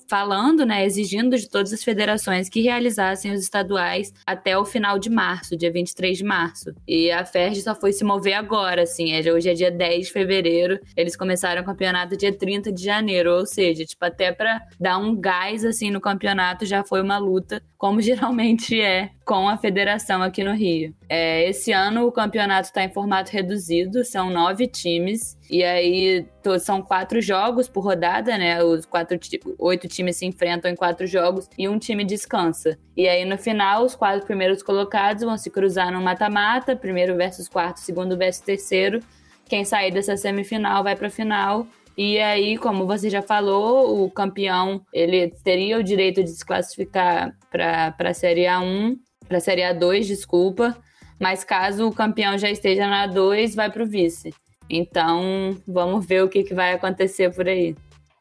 falando, 0.07 0.65
né, 0.65 0.85
exigindo 0.85 1.37
de 1.37 1.49
todas 1.49 1.73
as 1.73 1.83
federações 1.83 2.49
que 2.49 2.61
realizassem 2.61 3.31
os 3.31 3.41
estaduais 3.41 4.13
até 4.25 4.57
o 4.57 4.65
final 4.65 4.99
de 4.99 5.09
março, 5.09 5.57
dia 5.57 5.71
23 5.71 6.17
de 6.17 6.23
março. 6.23 6.73
E 6.87 7.11
a 7.11 7.25
FERJ 7.25 7.61
só 7.61 7.75
foi 7.75 7.91
se 7.91 8.03
mover 8.03 8.33
agora, 8.33 8.83
assim, 8.83 9.13
é, 9.13 9.31
hoje 9.31 9.49
é 9.49 9.53
dia 9.53 9.71
10 9.71 10.07
de 10.07 10.13
fevereiro, 10.13 10.79
eles 10.95 11.15
começaram 11.15 11.61
o 11.61 11.65
campeonato 11.65 12.17
dia 12.17 12.31
30 12.31 12.71
de 12.71 12.83
janeiro, 12.83 13.33
ou 13.33 13.45
seja, 13.45 13.85
tipo, 13.85 14.03
até 14.03 14.31
para 14.31 14.61
dar 14.79 14.97
um 14.97 15.15
gás, 15.15 15.63
assim, 15.65 15.91
no 15.91 16.01
campeonato 16.01 16.65
já 16.65 16.83
foi 16.83 17.01
uma 17.01 17.17
luta, 17.17 17.61
como 17.77 18.01
geralmente 18.01 18.79
é 18.79 19.11
com 19.29 19.47
a 19.47 19.57
federação 19.57 20.23
aqui 20.23 20.43
no 20.43 20.55
Rio. 20.55 20.91
É, 21.07 21.47
esse 21.47 21.71
ano 21.71 22.07
o 22.07 22.11
campeonato 22.11 22.69
está 22.69 22.83
em 22.83 22.89
formato 22.89 23.31
reduzido, 23.31 24.03
são 24.03 24.27
nove 24.27 24.65
times, 24.65 25.37
e 25.47 25.63
aí 25.63 26.25
são 26.59 26.81
quatro 26.81 27.21
jogos 27.21 27.69
por 27.69 27.81
rodada, 27.81 28.35
né? 28.39 28.63
Os 28.63 28.87
quatro, 28.87 29.19
oito 29.59 29.87
times 29.87 30.15
se 30.15 30.25
enfrentam 30.25 30.71
em 30.71 30.75
quatro 30.75 31.05
jogos 31.05 31.47
e 31.55 31.69
um 31.69 31.77
time 31.77 32.03
descansa. 32.03 32.75
E 32.97 33.07
aí 33.07 33.23
no 33.23 33.37
final, 33.37 33.85
os 33.85 33.95
quatro 33.95 34.25
primeiros 34.25 34.63
colocados 34.63 35.23
vão 35.23 35.37
se 35.37 35.51
cruzar 35.51 35.91
no 35.91 36.01
mata-mata, 36.01 36.75
primeiro 36.75 37.15
versus 37.15 37.47
quarto, 37.47 37.81
segundo 37.81 38.17
versus 38.17 38.41
terceiro. 38.41 38.99
Quem 39.47 39.63
sair 39.63 39.91
dessa 39.91 40.17
semifinal 40.17 40.83
vai 40.83 40.95
para 40.95 41.05
a 41.05 41.11
final 41.11 41.67
e 41.95 42.17
aí, 42.17 42.57
como 42.57 42.87
você 42.87 43.09
já 43.09 43.21
falou, 43.21 44.03
o 44.03 44.09
campeão 44.09 44.81
ele 44.91 45.29
teria 45.43 45.77
o 45.77 45.83
direito 45.83 46.23
de 46.23 46.29
se 46.29 46.45
classificar 46.45 47.37
para 47.51 47.93
a 47.99 48.13
Série 48.13 48.45
A1 48.45 48.97
para 49.29 49.37
a 49.37 49.41
Série 49.41 49.61
A2, 49.61 50.07
desculpa. 50.07 50.75
Mas 51.19 51.43
caso 51.43 51.87
o 51.87 51.93
campeão 51.93 52.37
já 52.37 52.49
esteja 52.49 52.87
na 52.87 53.07
A2, 53.07 53.55
vai 53.55 53.71
para 53.71 53.83
o 53.83 53.87
vice. 53.87 54.33
Então, 54.69 55.57
vamos 55.67 56.05
ver 56.05 56.23
o 56.23 56.29
que, 56.29 56.43
que 56.43 56.53
vai 56.53 56.73
acontecer 56.73 57.33
por 57.33 57.47
aí. 57.47 57.75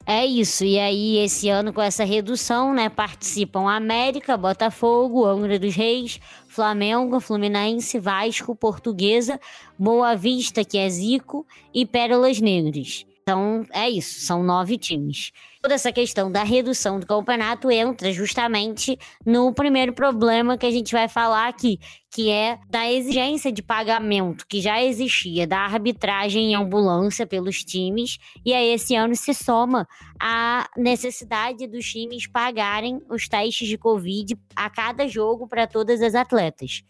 é 0.07 0.25
isso. 0.27 0.65
E 0.65 0.79
aí, 0.79 1.19
esse 1.19 1.49
ano, 1.49 1.73
com 1.73 1.83
essa 1.83 2.05
redução, 2.05 2.75
né, 2.75 2.89
participam 2.89 3.71
América, 3.71 4.37
Botafogo, 4.37 5.25
Angra 5.25 5.59
dos 5.59 5.75
Reis, 5.75 6.21
Flamengo, 6.49 7.21
Fluminense, 7.21 7.99
Vasco, 7.99 8.57
Portuguesa, 8.57 9.39
Boa 9.79 10.17
Vista, 10.17 10.65
que 10.65 10.79
é 10.79 10.89
Zico, 10.89 11.47
e 11.73 11.87
Pérolas 11.87 12.41
Negras. 12.41 13.07
Então, 13.29 13.67
é 13.75 13.91
isso, 13.91 14.21
são 14.21 14.43
nove 14.43 14.79
times. 14.79 15.33
Toda 15.61 15.75
essa 15.75 15.93
questão 15.93 16.33
da 16.33 16.43
redução 16.43 16.99
do 16.99 17.07
campeonato 17.07 17.71
entra 17.71 18.11
justamente 18.11 18.99
no 19.23 19.53
primeiro 19.53 19.93
problema 19.93 20.57
que 20.57 20.65
a 20.65 20.71
gente 20.71 20.93
vai 20.93 21.09
falar 21.09 21.47
aqui, 21.47 21.79
que 22.11 22.31
é 22.31 22.59
da 22.71 22.91
exigência 22.91 23.53
de 23.53 23.63
pagamento 23.63 24.47
que 24.49 24.63
já 24.63 24.83
existia 24.83 25.47
da 25.47 25.59
arbitragem 25.59 26.53
em 26.53 26.55
ambulância 26.55 27.27
pelos 27.27 27.63
times, 27.63 28.17
e 28.47 28.55
aí 28.55 28.73
esse 28.73 28.95
ano 28.95 29.15
se 29.15 29.35
soma 29.35 29.87
a 30.19 30.67
necessidade 30.75 31.67
dos 31.67 31.85
times 31.85 32.27
pagarem 32.27 32.99
os 33.11 33.29
testes 33.29 33.69
de 33.69 33.77
Covid 33.77 34.39
a 34.57 34.71
cada 34.71 35.07
jogo 35.07 35.47
para 35.47 35.67
todas 35.67 36.01
as 36.01 36.15
atletas. 36.15 36.83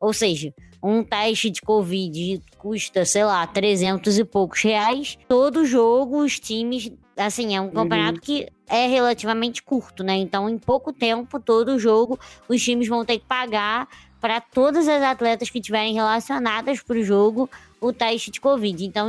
Ou 0.00 0.12
seja, 0.12 0.52
um 0.82 1.04
teste 1.04 1.50
de 1.50 1.60
Covid 1.60 2.42
custa, 2.56 3.04
sei 3.04 3.24
lá, 3.24 3.46
300 3.46 4.18
e 4.18 4.24
poucos 4.24 4.62
reais. 4.62 5.18
Todo 5.28 5.66
jogo, 5.66 6.22
os 6.24 6.40
times. 6.40 6.90
Assim, 7.16 7.54
é 7.54 7.60
um 7.60 7.68
campeonato 7.68 8.14
uhum. 8.14 8.20
que 8.20 8.48
é 8.66 8.86
relativamente 8.86 9.62
curto, 9.62 10.02
né? 10.02 10.14
Então, 10.14 10.48
em 10.48 10.58
pouco 10.58 10.90
tempo, 10.90 11.38
todo 11.38 11.78
jogo, 11.78 12.18
os 12.48 12.62
times 12.62 12.88
vão 12.88 13.04
ter 13.04 13.18
que 13.18 13.26
pagar 13.26 13.86
para 14.18 14.40
todas 14.40 14.88
as 14.88 15.02
atletas 15.02 15.50
que 15.50 15.58
estiverem 15.58 15.92
relacionadas 15.92 16.82
para 16.82 16.98
o 16.98 17.02
jogo 17.02 17.50
o 17.80 17.92
teste 17.92 18.30
de 18.30 18.40
Covid. 18.40 18.84
Então, 18.84 19.08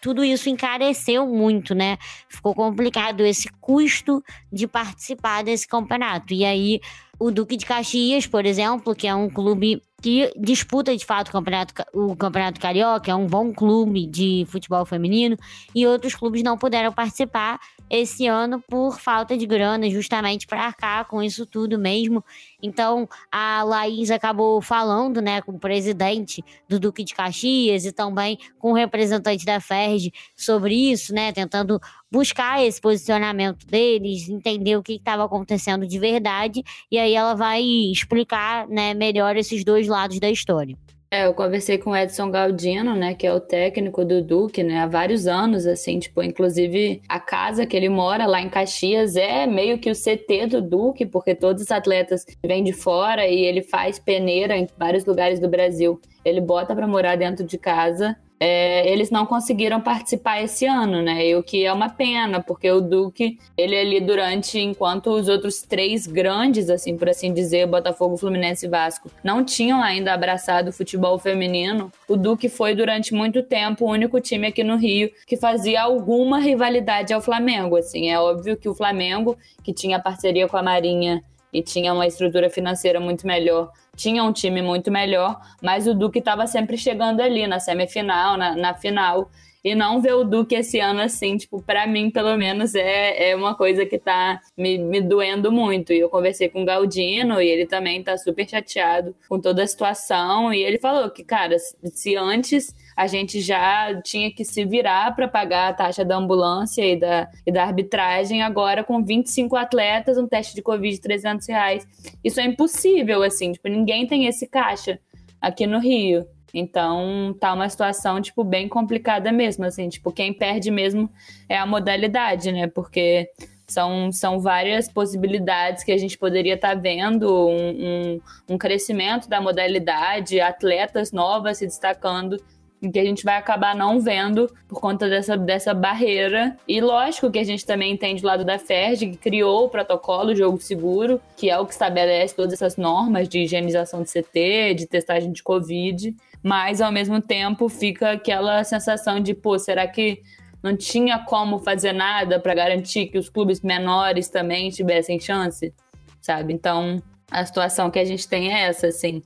tudo 0.00 0.24
isso 0.24 0.48
encareceu 0.48 1.26
muito, 1.26 1.74
né? 1.74 1.98
Ficou 2.28 2.54
complicado 2.54 3.22
esse 3.22 3.48
custo 3.60 4.22
de 4.52 4.66
participar 4.66 5.42
desse 5.42 5.66
campeonato. 5.66 6.32
E 6.32 6.44
aí, 6.44 6.80
o 7.18 7.30
Duque 7.30 7.56
de 7.56 7.66
Caxias, 7.66 8.26
por 8.26 8.46
exemplo, 8.46 8.94
que 8.94 9.06
é 9.06 9.14
um 9.14 9.28
clube 9.28 9.82
que 10.02 10.32
disputa 10.36 10.96
de 10.96 11.04
fato 11.04 11.28
o 11.28 11.32
campeonato, 11.32 11.74
o 11.92 12.14
campeonato 12.14 12.60
Carioca, 12.60 13.10
é 13.10 13.14
um 13.14 13.26
bom 13.26 13.52
clube 13.52 14.06
de 14.06 14.46
futebol 14.48 14.84
feminino, 14.84 15.36
e 15.74 15.86
outros 15.86 16.14
clubes 16.14 16.42
não 16.42 16.58
puderam 16.58 16.92
participar 16.92 17.58
esse 17.88 18.26
ano 18.26 18.62
por 18.68 18.98
falta 18.98 19.36
de 19.36 19.46
grana, 19.46 19.88
justamente 19.88 20.46
para 20.46 20.64
arcar 20.64 21.06
com 21.06 21.22
isso 21.22 21.46
tudo 21.46 21.78
mesmo. 21.78 22.24
Então, 22.60 23.08
a 23.30 23.62
Laís 23.62 24.10
acabou 24.10 24.60
falando 24.60 25.20
né, 25.20 25.40
com 25.40 25.52
o 25.52 25.58
presidente 25.58 26.44
do 26.68 26.80
Duque 26.80 27.04
de 27.04 27.14
Caxias 27.14 27.84
e 27.84 27.92
também 27.92 28.38
com 28.58 28.72
o 28.72 28.74
representante 28.74 29.44
da 29.44 29.60
FERJ 29.60 30.12
sobre 30.34 30.74
isso, 30.74 31.14
né, 31.14 31.32
tentando 31.32 31.80
buscar 32.10 32.64
esse 32.64 32.80
posicionamento 32.80 33.66
deles, 33.66 34.28
entender 34.28 34.76
o 34.76 34.82
que 34.82 34.94
estava 34.94 35.24
acontecendo 35.24 35.86
de 35.86 35.98
verdade, 35.98 36.62
e 36.90 36.98
aí 36.98 37.14
ela 37.14 37.34
vai 37.34 37.62
explicar 37.62 38.68
né, 38.68 38.94
melhor 38.94 39.36
esses 39.36 39.64
dois 39.64 39.88
lados 39.88 40.18
da 40.18 40.30
história. 40.30 40.76
É, 41.08 41.24
eu 41.24 41.34
conversei 41.34 41.78
com 41.78 41.90
o 41.90 41.96
Edson 41.96 42.32
Galdino, 42.32 42.96
né, 42.96 43.14
que 43.14 43.24
é 43.26 43.32
o 43.32 43.38
técnico 43.38 44.04
do 44.04 44.20
Duque, 44.20 44.64
né, 44.64 44.80
há 44.80 44.86
vários 44.86 45.28
anos, 45.28 45.64
assim, 45.64 46.00
tipo, 46.00 46.20
inclusive 46.20 47.00
a 47.08 47.20
casa 47.20 47.64
que 47.64 47.76
ele 47.76 47.88
mora 47.88 48.26
lá 48.26 48.40
em 48.40 48.48
Caxias 48.48 49.14
é 49.14 49.46
meio 49.46 49.78
que 49.78 49.88
o 49.88 49.94
CT 49.94 50.46
do 50.48 50.60
Duque, 50.60 51.06
porque 51.06 51.32
todos 51.32 51.62
os 51.62 51.70
atletas 51.70 52.26
vêm 52.44 52.64
de 52.64 52.72
fora 52.72 53.24
e 53.26 53.44
ele 53.44 53.62
faz 53.62 54.00
peneira 54.00 54.56
em 54.56 54.66
vários 54.76 55.04
lugares 55.04 55.38
do 55.38 55.48
Brasil. 55.48 56.00
Ele 56.24 56.40
bota 56.40 56.74
para 56.74 56.88
morar 56.88 57.16
dentro 57.16 57.46
de 57.46 57.56
casa 57.56 58.16
é, 58.38 58.90
eles 58.90 59.10
não 59.10 59.24
conseguiram 59.24 59.80
participar 59.80 60.42
esse 60.42 60.66
ano, 60.66 61.00
né? 61.00 61.26
E 61.26 61.36
o 61.36 61.42
que 61.42 61.64
é 61.64 61.72
uma 61.72 61.88
pena, 61.88 62.42
porque 62.42 62.70
o 62.70 62.80
Duque, 62.80 63.38
ele 63.56 63.76
ali 63.76 64.00
durante, 64.00 64.58
enquanto 64.58 65.10
os 65.10 65.28
outros 65.28 65.62
três 65.62 66.06
grandes, 66.06 66.68
assim, 66.68 66.96
por 66.96 67.08
assim 67.08 67.32
dizer, 67.32 67.66
Botafogo, 67.66 68.16
Fluminense 68.16 68.66
e 68.66 68.68
Vasco, 68.68 69.10
não 69.24 69.44
tinham 69.44 69.82
ainda 69.82 70.12
abraçado 70.12 70.68
o 70.68 70.72
futebol 70.72 71.18
feminino, 71.18 71.90
o 72.08 72.16
Duque 72.16 72.48
foi 72.48 72.74
durante 72.74 73.14
muito 73.14 73.42
tempo 73.42 73.84
o 73.84 73.90
único 73.90 74.20
time 74.20 74.48
aqui 74.48 74.62
no 74.62 74.76
Rio 74.76 75.10
que 75.26 75.36
fazia 75.36 75.82
alguma 75.82 76.38
rivalidade 76.38 77.14
ao 77.14 77.20
Flamengo, 77.20 77.76
assim. 77.76 78.10
É 78.10 78.18
óbvio 78.18 78.56
que 78.56 78.68
o 78.68 78.74
Flamengo, 78.74 79.36
que 79.62 79.72
tinha 79.72 79.98
parceria 79.98 80.46
com 80.46 80.56
a 80.56 80.62
Marinha 80.62 81.22
e 81.52 81.62
tinha 81.62 81.94
uma 81.94 82.06
estrutura 82.06 82.50
financeira 82.50 83.00
muito 83.00 83.26
melhor, 83.26 83.70
tinha 83.96 84.22
um 84.22 84.32
time 84.32 84.62
muito 84.62 84.90
melhor, 84.90 85.40
mas 85.62 85.86
o 85.88 85.94
Duque 85.94 86.18
estava 86.18 86.46
sempre 86.46 86.76
chegando 86.76 87.20
ali 87.20 87.46
na 87.46 87.58
semifinal, 87.58 88.36
na, 88.36 88.54
na 88.54 88.74
final. 88.74 89.30
E 89.64 89.74
não 89.74 90.00
ver 90.00 90.14
o 90.14 90.22
Duque 90.22 90.54
esse 90.54 90.78
ano 90.78 91.00
assim, 91.00 91.36
tipo, 91.36 91.60
para 91.60 91.88
mim, 91.88 92.08
pelo 92.08 92.36
menos, 92.36 92.72
é, 92.76 93.30
é 93.30 93.34
uma 93.34 93.52
coisa 93.52 93.84
que 93.84 93.98
tá 93.98 94.40
me, 94.56 94.78
me 94.78 95.00
doendo 95.00 95.50
muito. 95.50 95.92
E 95.92 95.98
eu 95.98 96.08
conversei 96.08 96.48
com 96.48 96.62
o 96.62 96.64
Galdino 96.64 97.42
e 97.42 97.48
ele 97.48 97.66
também 97.66 98.00
tá 98.00 98.16
super 98.16 98.48
chateado 98.48 99.12
com 99.28 99.40
toda 99.40 99.64
a 99.64 99.66
situação. 99.66 100.54
E 100.54 100.62
ele 100.62 100.78
falou 100.78 101.10
que, 101.10 101.24
cara, 101.24 101.56
se 101.58 102.14
antes 102.14 102.72
a 102.96 103.06
gente 103.06 103.40
já 103.40 104.00
tinha 104.02 104.32
que 104.32 104.42
se 104.42 104.64
virar 104.64 105.14
para 105.14 105.28
pagar 105.28 105.68
a 105.68 105.72
taxa 105.74 106.02
da 106.02 106.16
ambulância 106.16 106.82
e 106.82 106.98
da, 106.98 107.28
e 107.46 107.52
da 107.52 107.62
arbitragem, 107.62 108.42
agora 108.42 108.82
com 108.82 109.04
25 109.04 109.54
atletas, 109.54 110.16
um 110.16 110.26
teste 110.26 110.54
de 110.54 110.62
Covid 110.62 110.94
de 110.94 111.00
300 111.02 111.46
reais. 111.46 111.86
Isso 112.24 112.40
é 112.40 112.44
impossível, 112.44 113.22
assim, 113.22 113.52
tipo, 113.52 113.68
ninguém 113.68 114.06
tem 114.06 114.26
esse 114.26 114.46
caixa 114.46 114.98
aqui 115.40 115.66
no 115.66 115.78
Rio. 115.78 116.26
Então, 116.54 117.36
tá 117.38 117.52
uma 117.52 117.68
situação, 117.68 118.18
tipo, 118.22 118.42
bem 118.42 118.66
complicada 118.66 119.30
mesmo, 119.30 119.66
assim, 119.66 119.90
tipo, 119.90 120.10
quem 120.10 120.32
perde 120.32 120.70
mesmo 120.70 121.10
é 121.50 121.58
a 121.58 121.66
modalidade, 121.66 122.50
né? 122.50 122.66
Porque 122.66 123.28
são, 123.66 124.10
são 124.10 124.40
várias 124.40 124.88
possibilidades 124.88 125.84
que 125.84 125.92
a 125.92 125.98
gente 125.98 126.16
poderia 126.16 126.54
estar 126.54 126.74
tá 126.74 126.80
vendo, 126.80 127.28
um, 127.46 127.68
um, 127.68 128.20
um 128.50 128.58
crescimento 128.58 129.28
da 129.28 129.38
modalidade, 129.38 130.40
atletas 130.40 131.12
novas 131.12 131.58
se 131.58 131.66
destacando 131.66 132.38
que 132.80 132.98
a 132.98 133.04
gente 133.04 133.24
vai 133.24 133.36
acabar 133.36 133.74
não 133.74 134.00
vendo 134.00 134.52
por 134.68 134.80
conta 134.80 135.08
dessa, 135.08 135.36
dessa 135.36 135.72
barreira. 135.72 136.56
E 136.68 136.80
lógico 136.80 137.30
que 137.30 137.38
a 137.38 137.44
gente 137.44 137.64
também 137.64 137.92
entende 137.92 138.22
o 138.22 138.26
lado 138.26 138.44
da 138.44 138.58
FERJ, 138.58 139.10
que 139.10 139.16
criou 139.16 139.64
o 139.64 139.68
protocolo 139.68 140.34
Jogo 140.34 140.60
Seguro, 140.60 141.20
que 141.36 141.50
é 141.50 141.58
o 141.58 141.66
que 141.66 141.72
estabelece 141.72 142.34
todas 142.34 142.52
essas 142.52 142.76
normas 142.76 143.28
de 143.28 143.40
higienização 143.40 144.02
de 144.02 144.10
CT, 144.10 144.74
de 144.74 144.86
testagem 144.86 145.32
de 145.32 145.42
Covid, 145.42 146.14
mas 146.42 146.80
ao 146.80 146.92
mesmo 146.92 147.20
tempo 147.20 147.68
fica 147.68 148.12
aquela 148.12 148.62
sensação 148.62 149.20
de, 149.20 149.34
pô, 149.34 149.58
será 149.58 149.86
que 149.86 150.22
não 150.62 150.76
tinha 150.76 151.18
como 151.18 151.58
fazer 151.58 151.92
nada 151.92 152.40
para 152.40 152.54
garantir 152.54 153.06
que 153.06 153.18
os 153.18 153.28
clubes 153.28 153.60
menores 153.60 154.28
também 154.28 154.70
tivessem 154.70 155.18
chance, 155.20 155.72
sabe? 156.20 156.52
Então, 156.52 157.02
a 157.30 157.44
situação 157.44 157.90
que 157.90 157.98
a 157.98 158.04
gente 158.04 158.28
tem 158.28 158.52
é 158.52 158.62
essa, 158.62 158.88
assim. 158.88 159.22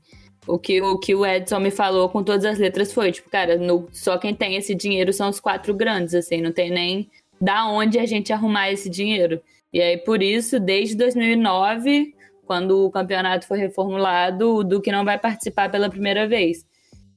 O 0.46 0.58
que, 0.58 0.80
o 0.80 0.98
que 0.98 1.14
o 1.14 1.24
Edson 1.24 1.60
me 1.60 1.70
falou 1.70 2.08
com 2.08 2.24
todas 2.24 2.44
as 2.44 2.58
letras 2.58 2.92
foi, 2.92 3.12
tipo, 3.12 3.28
cara, 3.30 3.56
no, 3.58 3.88
só 3.92 4.16
quem 4.18 4.34
tem 4.34 4.56
esse 4.56 4.74
dinheiro 4.74 5.12
são 5.12 5.28
os 5.28 5.38
quatro 5.38 5.74
grandes, 5.74 6.14
assim, 6.14 6.40
não 6.40 6.52
tem 6.52 6.70
nem 6.70 7.10
da 7.40 7.68
onde 7.68 7.98
a 7.98 8.06
gente 8.06 8.32
arrumar 8.32 8.70
esse 8.70 8.88
dinheiro. 8.88 9.40
E 9.72 9.80
aí, 9.80 9.98
por 9.98 10.22
isso, 10.22 10.58
desde 10.58 10.96
2009, 10.96 12.14
quando 12.46 12.86
o 12.86 12.90
campeonato 12.90 13.46
foi 13.46 13.58
reformulado, 13.58 14.56
o 14.56 14.64
Duque 14.64 14.90
não 14.90 15.04
vai 15.04 15.18
participar 15.18 15.70
pela 15.70 15.88
primeira 15.88 16.26
vez. 16.26 16.66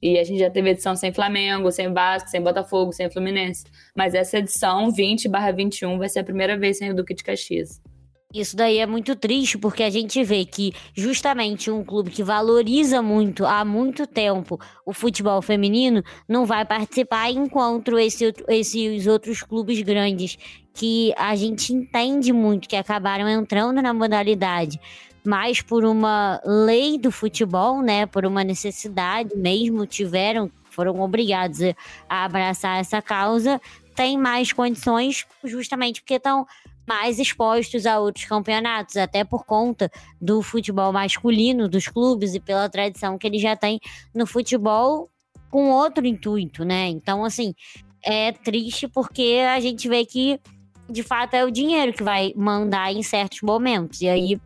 E 0.01 0.19
a 0.19 0.23
gente 0.23 0.39
já 0.39 0.49
teve 0.49 0.69
edição 0.69 0.95
sem 0.95 1.13
Flamengo, 1.13 1.71
sem 1.71 1.91
Vasco, 1.91 2.29
sem 2.29 2.41
Botafogo, 2.41 2.91
sem 2.91 3.09
Fluminense. 3.09 3.63
Mas 3.95 4.13
essa 4.13 4.37
edição 4.37 4.91
20/21 4.91 5.97
vai 5.97 6.09
ser 6.09 6.19
a 6.19 6.23
primeira 6.23 6.57
vez 6.57 6.77
sem 6.77 6.91
o 6.91 6.95
Duque 6.95 7.13
de 7.13 7.23
Caxias. 7.23 7.81
Isso 8.33 8.57
daí 8.57 8.79
é 8.79 8.87
muito 8.87 9.15
triste 9.15 9.59
porque 9.59 9.83
a 9.83 9.91
gente 9.91 10.23
vê 10.23 10.43
que 10.43 10.73
justamente 10.95 11.69
um 11.69 11.83
clube 11.83 12.09
que 12.09 12.23
valoriza 12.23 12.99
muito 12.99 13.45
há 13.45 13.63
muito 13.63 14.07
tempo 14.07 14.59
o 14.83 14.91
futebol 14.91 15.39
feminino 15.39 16.03
não 16.27 16.43
vai 16.43 16.65
participar 16.65 17.29
enquanto 17.29 17.99
esse, 17.99 18.33
esses 18.47 19.05
outros 19.05 19.43
clubes 19.43 19.79
grandes 19.83 20.35
que 20.73 21.13
a 21.15 21.35
gente 21.35 21.71
entende 21.71 22.33
muito 22.33 22.67
que 22.67 22.75
acabaram 22.75 23.29
entrando 23.29 23.79
na 23.83 23.93
modalidade 23.93 24.79
mais 25.23 25.61
por 25.61 25.85
uma 25.85 26.41
lei 26.43 26.97
do 26.97 27.09
futebol, 27.09 27.81
né, 27.81 28.05
por 28.05 28.25
uma 28.25 28.43
necessidade 28.43 29.35
mesmo 29.35 29.85
tiveram 29.85 30.51
foram 30.71 30.99
obrigados 31.01 31.59
a 32.09 32.25
abraçar 32.25 32.79
essa 32.79 32.99
causa, 32.99 33.61
tem 33.95 34.17
mais 34.17 34.51
condições 34.51 35.25
justamente 35.43 36.01
porque 36.01 36.15
estão 36.15 36.47
mais 36.87 37.19
expostos 37.19 37.85
a 37.85 37.99
outros 37.99 38.25
campeonatos, 38.25 38.97
até 38.97 39.23
por 39.23 39.45
conta 39.45 39.89
do 40.21 40.41
futebol 40.41 40.91
masculino 40.91 41.67
dos 41.67 41.87
clubes 41.87 42.35
e 42.35 42.39
pela 42.39 42.69
tradição 42.69 43.17
que 43.17 43.27
ele 43.27 43.39
já 43.39 43.55
tem 43.55 43.79
no 44.13 44.25
futebol 44.25 45.09
com 45.49 45.69
outro 45.69 46.05
intuito, 46.05 46.65
né? 46.65 46.87
Então, 46.87 47.23
assim, 47.23 47.53
é 48.03 48.31
triste 48.31 48.87
porque 48.87 49.41
a 49.47 49.59
gente 49.59 49.87
vê 49.87 50.05
que 50.05 50.39
de 50.89 51.03
fato 51.03 51.35
é 51.35 51.45
o 51.45 51.51
dinheiro 51.51 51.93
que 51.93 52.03
vai 52.03 52.33
mandar 52.35 52.91
em 52.91 53.01
certos 53.01 53.41
momentos, 53.41 54.01
e 54.01 54.09
aí 54.09 54.41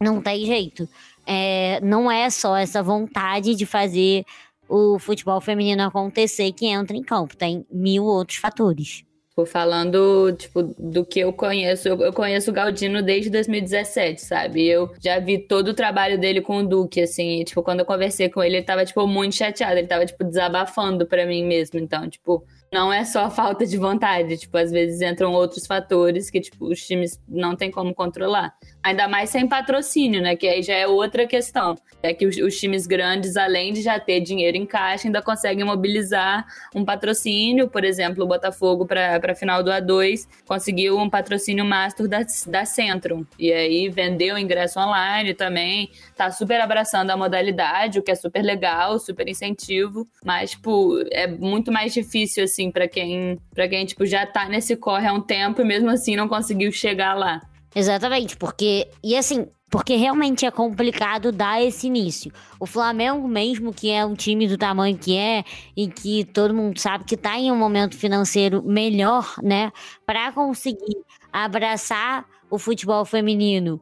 não 0.00 0.20
tem 0.20 0.44
jeito. 0.44 0.88
É, 1.26 1.80
não 1.82 2.10
é 2.10 2.28
só 2.28 2.56
essa 2.56 2.82
vontade 2.82 3.54
de 3.54 3.64
fazer 3.64 4.24
o 4.68 4.98
futebol 4.98 5.40
feminino 5.40 5.82
acontecer 5.82 6.52
que 6.52 6.66
entra 6.66 6.96
em 6.96 7.02
campo, 7.02 7.36
tem 7.36 7.66
mil 7.70 8.04
outros 8.04 8.38
fatores. 8.38 9.04
Tipo, 9.40 9.46
falando, 9.46 10.32
tipo, 10.32 10.62
do 10.78 11.04
que 11.04 11.20
eu 11.20 11.32
conheço. 11.32 11.88
Eu, 11.88 12.00
eu 12.00 12.12
conheço 12.12 12.50
o 12.50 12.54
Galdino 12.54 13.02
desde 13.02 13.30
2017, 13.30 14.20
sabe? 14.20 14.66
Eu 14.66 14.92
já 15.02 15.18
vi 15.18 15.38
todo 15.38 15.68
o 15.68 15.74
trabalho 15.74 16.18
dele 16.18 16.40
com 16.40 16.58
o 16.58 16.66
Duque, 16.66 17.02
assim. 17.02 17.40
E, 17.40 17.44
tipo, 17.44 17.62
quando 17.62 17.80
eu 17.80 17.86
conversei 17.86 18.28
com 18.28 18.42
ele, 18.42 18.56
ele 18.56 18.64
tava, 18.64 18.84
tipo, 18.84 19.06
muito 19.06 19.36
chateado. 19.36 19.78
Ele 19.78 19.86
tava, 19.86 20.04
tipo, 20.04 20.24
desabafando 20.24 21.06
pra 21.06 21.26
mim 21.26 21.44
mesmo. 21.44 21.78
Então, 21.78 22.08
tipo, 22.08 22.44
não 22.72 22.92
é 22.92 23.04
só 23.04 23.28
falta 23.30 23.66
de 23.66 23.76
vontade, 23.76 24.36
tipo, 24.36 24.56
às 24.56 24.70
vezes 24.70 25.00
entram 25.00 25.32
outros 25.32 25.66
fatores 25.66 26.30
que, 26.30 26.40
tipo, 26.40 26.66
os 26.66 26.84
times 26.86 27.20
não 27.28 27.56
tem 27.56 27.70
como 27.70 27.94
controlar. 27.94 28.54
Ainda 28.82 29.06
mais 29.06 29.30
sem 29.30 29.46
patrocínio, 29.46 30.22
né? 30.22 30.34
Que 30.36 30.48
aí 30.48 30.62
já 30.62 30.74
é 30.74 30.86
outra 30.86 31.26
questão. 31.26 31.76
É 32.02 32.14
que 32.14 32.26
os, 32.26 32.36
os 32.38 32.58
times 32.58 32.86
grandes, 32.86 33.36
além 33.36 33.74
de 33.74 33.82
já 33.82 34.00
ter 34.00 34.20
dinheiro 34.20 34.56
em 34.56 34.64
caixa, 34.64 35.06
ainda 35.06 35.20
conseguem 35.20 35.64
mobilizar 35.64 36.46
um 36.74 36.82
patrocínio. 36.82 37.68
Por 37.68 37.84
exemplo, 37.84 38.24
o 38.24 38.26
Botafogo, 38.26 38.86
para 38.86 39.20
a 39.22 39.34
final 39.34 39.62
do 39.62 39.70
A2, 39.70 40.26
conseguiu 40.46 40.98
um 40.98 41.10
patrocínio 41.10 41.64
master 41.64 42.08
da, 42.08 42.20
da 42.46 42.64
Centrum. 42.64 43.26
E 43.38 43.52
aí 43.52 43.88
vendeu 43.90 44.38
ingresso 44.38 44.80
online 44.80 45.34
também. 45.34 45.90
Tá 46.16 46.30
super 46.30 46.60
abraçando 46.60 47.10
a 47.10 47.16
modalidade, 47.16 47.98
o 47.98 48.02
que 48.02 48.10
é 48.10 48.14
super 48.14 48.42
legal, 48.42 48.98
super 48.98 49.28
incentivo. 49.28 50.08
Mas, 50.24 50.52
tipo, 50.52 51.02
é 51.10 51.26
muito 51.26 51.70
mais 51.70 51.92
difícil, 51.92 52.44
assim 52.44 52.70
para 52.70 52.88
quem, 52.88 53.38
para 53.54 53.68
quem 53.68 53.84
tipo 53.84 54.06
já 54.06 54.24
tá 54.24 54.48
nesse 54.48 54.74
corre 54.76 55.06
há 55.06 55.12
um 55.12 55.20
tempo 55.20 55.60
e 55.60 55.64
mesmo 55.64 55.90
assim 55.90 56.16
não 56.16 56.28
conseguiu 56.28 56.72
chegar 56.72 57.14
lá. 57.14 57.42
Exatamente, 57.74 58.36
porque 58.36 58.88
e 59.02 59.16
assim, 59.16 59.46
porque 59.70 59.94
realmente 59.94 60.44
é 60.44 60.50
complicado 60.50 61.30
dar 61.30 61.62
esse 61.62 61.86
início. 61.86 62.32
O 62.58 62.66
Flamengo 62.66 63.28
mesmo, 63.28 63.72
que 63.72 63.90
é 63.90 64.04
um 64.04 64.14
time 64.14 64.48
do 64.48 64.58
tamanho 64.58 64.98
que 64.98 65.16
é 65.16 65.44
e 65.76 65.86
que 65.86 66.24
todo 66.24 66.52
mundo 66.52 66.78
sabe 66.80 67.04
que 67.04 67.16
tá 67.16 67.38
em 67.38 67.52
um 67.52 67.56
momento 67.56 67.96
financeiro 67.96 68.62
melhor, 68.64 69.34
né, 69.42 69.70
para 70.04 70.32
conseguir 70.32 70.96
abraçar 71.32 72.26
o 72.50 72.58
futebol 72.58 73.04
feminino 73.04 73.80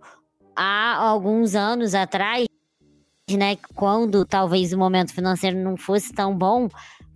há 0.54 0.96
alguns 0.96 1.54
anos 1.54 1.94
atrás, 1.94 2.46
né, 3.30 3.56
quando 3.74 4.26
talvez 4.26 4.72
o 4.74 4.78
momento 4.78 5.14
financeiro 5.14 5.56
não 5.58 5.76
fosse 5.78 6.12
tão 6.12 6.36
bom, 6.36 6.68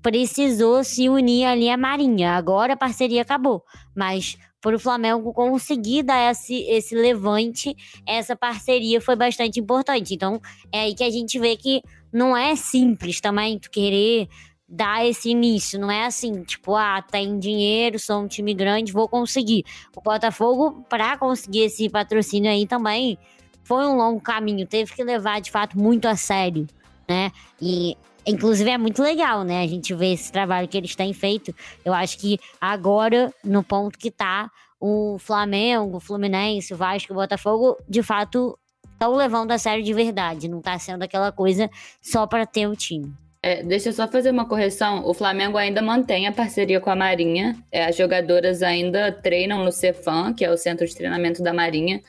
precisou 0.02 0.82
se 0.84 1.08
unir 1.08 1.44
ali 1.44 1.68
à 1.68 1.76
Marinha. 1.76 2.32
Agora 2.32 2.72
a 2.74 2.76
parceria 2.76 3.22
acabou, 3.22 3.62
mas 3.94 4.38
para 4.62 4.76
o 4.76 4.78
Flamengo 4.78 5.34
conseguir 5.34 6.04
dar 6.04 6.30
esse, 6.30 6.62
esse 6.62 6.94
levante, 6.94 7.76
essa 8.06 8.36
parceria 8.36 9.00
foi 9.00 9.16
bastante 9.16 9.58
importante. 9.58 10.14
Então 10.14 10.40
é 10.72 10.82
aí 10.82 10.94
que 10.94 11.02
a 11.02 11.10
gente 11.10 11.38
vê 11.38 11.56
que 11.56 11.82
não 12.12 12.36
é 12.36 12.54
simples 12.54 13.20
também 13.20 13.58
tu 13.58 13.68
querer 13.68 14.28
dar 14.68 15.04
esse 15.04 15.30
início. 15.30 15.80
Não 15.80 15.90
é 15.90 16.06
assim, 16.06 16.44
tipo, 16.44 16.76
ah, 16.76 17.02
tem 17.02 17.38
dinheiro, 17.38 17.98
sou 17.98 18.20
um 18.20 18.28
time 18.28 18.54
grande, 18.54 18.92
vou 18.92 19.08
conseguir. 19.08 19.64
O 19.96 20.00
Botafogo, 20.00 20.84
para 20.88 21.18
conseguir 21.18 21.64
esse 21.64 21.90
patrocínio 21.90 22.50
aí 22.50 22.64
também, 22.64 23.18
foi 23.64 23.84
um 23.84 23.96
longo 23.96 24.20
caminho. 24.20 24.66
Teve 24.66 24.94
que 24.94 25.02
levar, 25.02 25.40
de 25.40 25.50
fato, 25.50 25.76
muito 25.76 26.06
a 26.06 26.14
sério, 26.14 26.68
né? 27.08 27.32
E 27.60 27.96
Inclusive 28.26 28.70
é 28.70 28.78
muito 28.78 29.02
legal, 29.02 29.42
né? 29.42 29.62
A 29.62 29.66
gente 29.66 29.94
vê 29.94 30.12
esse 30.12 30.30
trabalho 30.30 30.68
que 30.68 30.76
eles 30.76 30.94
têm 30.94 31.12
feito. 31.12 31.54
Eu 31.84 31.92
acho 31.92 32.18
que 32.18 32.38
agora, 32.60 33.32
no 33.44 33.62
ponto 33.62 33.98
que 33.98 34.10
tá, 34.10 34.50
o 34.80 35.16
Flamengo, 35.18 35.96
o 35.96 36.00
Fluminense, 36.00 36.74
o 36.74 36.76
Vasco, 36.76 37.12
o 37.12 37.16
Botafogo, 37.16 37.76
de 37.88 38.02
fato, 38.02 38.58
estão 38.92 39.14
levando 39.14 39.50
a 39.50 39.58
sério 39.58 39.82
de 39.82 39.92
verdade. 39.92 40.48
Não 40.48 40.60
tá 40.60 40.78
sendo 40.78 41.02
aquela 41.02 41.32
coisa 41.32 41.68
só 42.00 42.26
para 42.26 42.46
ter 42.46 42.68
o 42.68 42.76
time. 42.76 43.12
É, 43.44 43.60
deixa 43.60 43.88
eu 43.88 43.92
só 43.92 44.06
fazer 44.06 44.30
uma 44.30 44.46
correção. 44.46 45.04
O 45.04 45.12
Flamengo 45.12 45.58
ainda 45.58 45.82
mantém 45.82 46.28
a 46.28 46.32
parceria 46.32 46.80
com 46.80 46.90
a 46.90 46.94
Marinha. 46.94 47.56
É, 47.72 47.86
as 47.86 47.96
jogadoras 47.96 48.62
ainda 48.62 49.10
treinam 49.10 49.64
no 49.64 49.72
Cefam, 49.72 50.32
que 50.32 50.44
é 50.44 50.50
o 50.50 50.56
centro 50.56 50.86
de 50.86 50.94
treinamento 50.94 51.42
da 51.42 51.52
Marinha. 51.52 52.00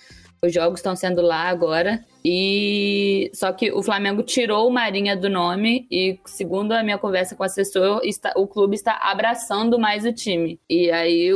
Os 0.44 0.54
jogos 0.54 0.80
estão 0.80 0.96
sendo 0.96 1.22
lá 1.22 1.44
agora. 1.44 2.04
E 2.26 3.30
só 3.34 3.52
que 3.52 3.72
o 3.72 3.84
Flamengo 3.84 4.24
tirou 4.24 4.68
o 4.68 4.72
Marinha 4.72 5.16
do 5.16 5.30
nome 5.30 5.88
e 5.92 6.20
segundo 6.26 6.72
a 6.72 6.84
minha 6.84 6.98
conversa 6.98 7.36
com 7.36 7.44
o 7.44 7.46
assessor, 7.46 8.02
está, 8.04 8.32
o 8.36 8.48
clube 8.48 8.76
está 8.76 8.98
abraçando 9.02 9.78
mais 9.78 10.06
o 10.06 10.14
time. 10.14 10.60
E 10.70 10.90
aí, 10.92 11.30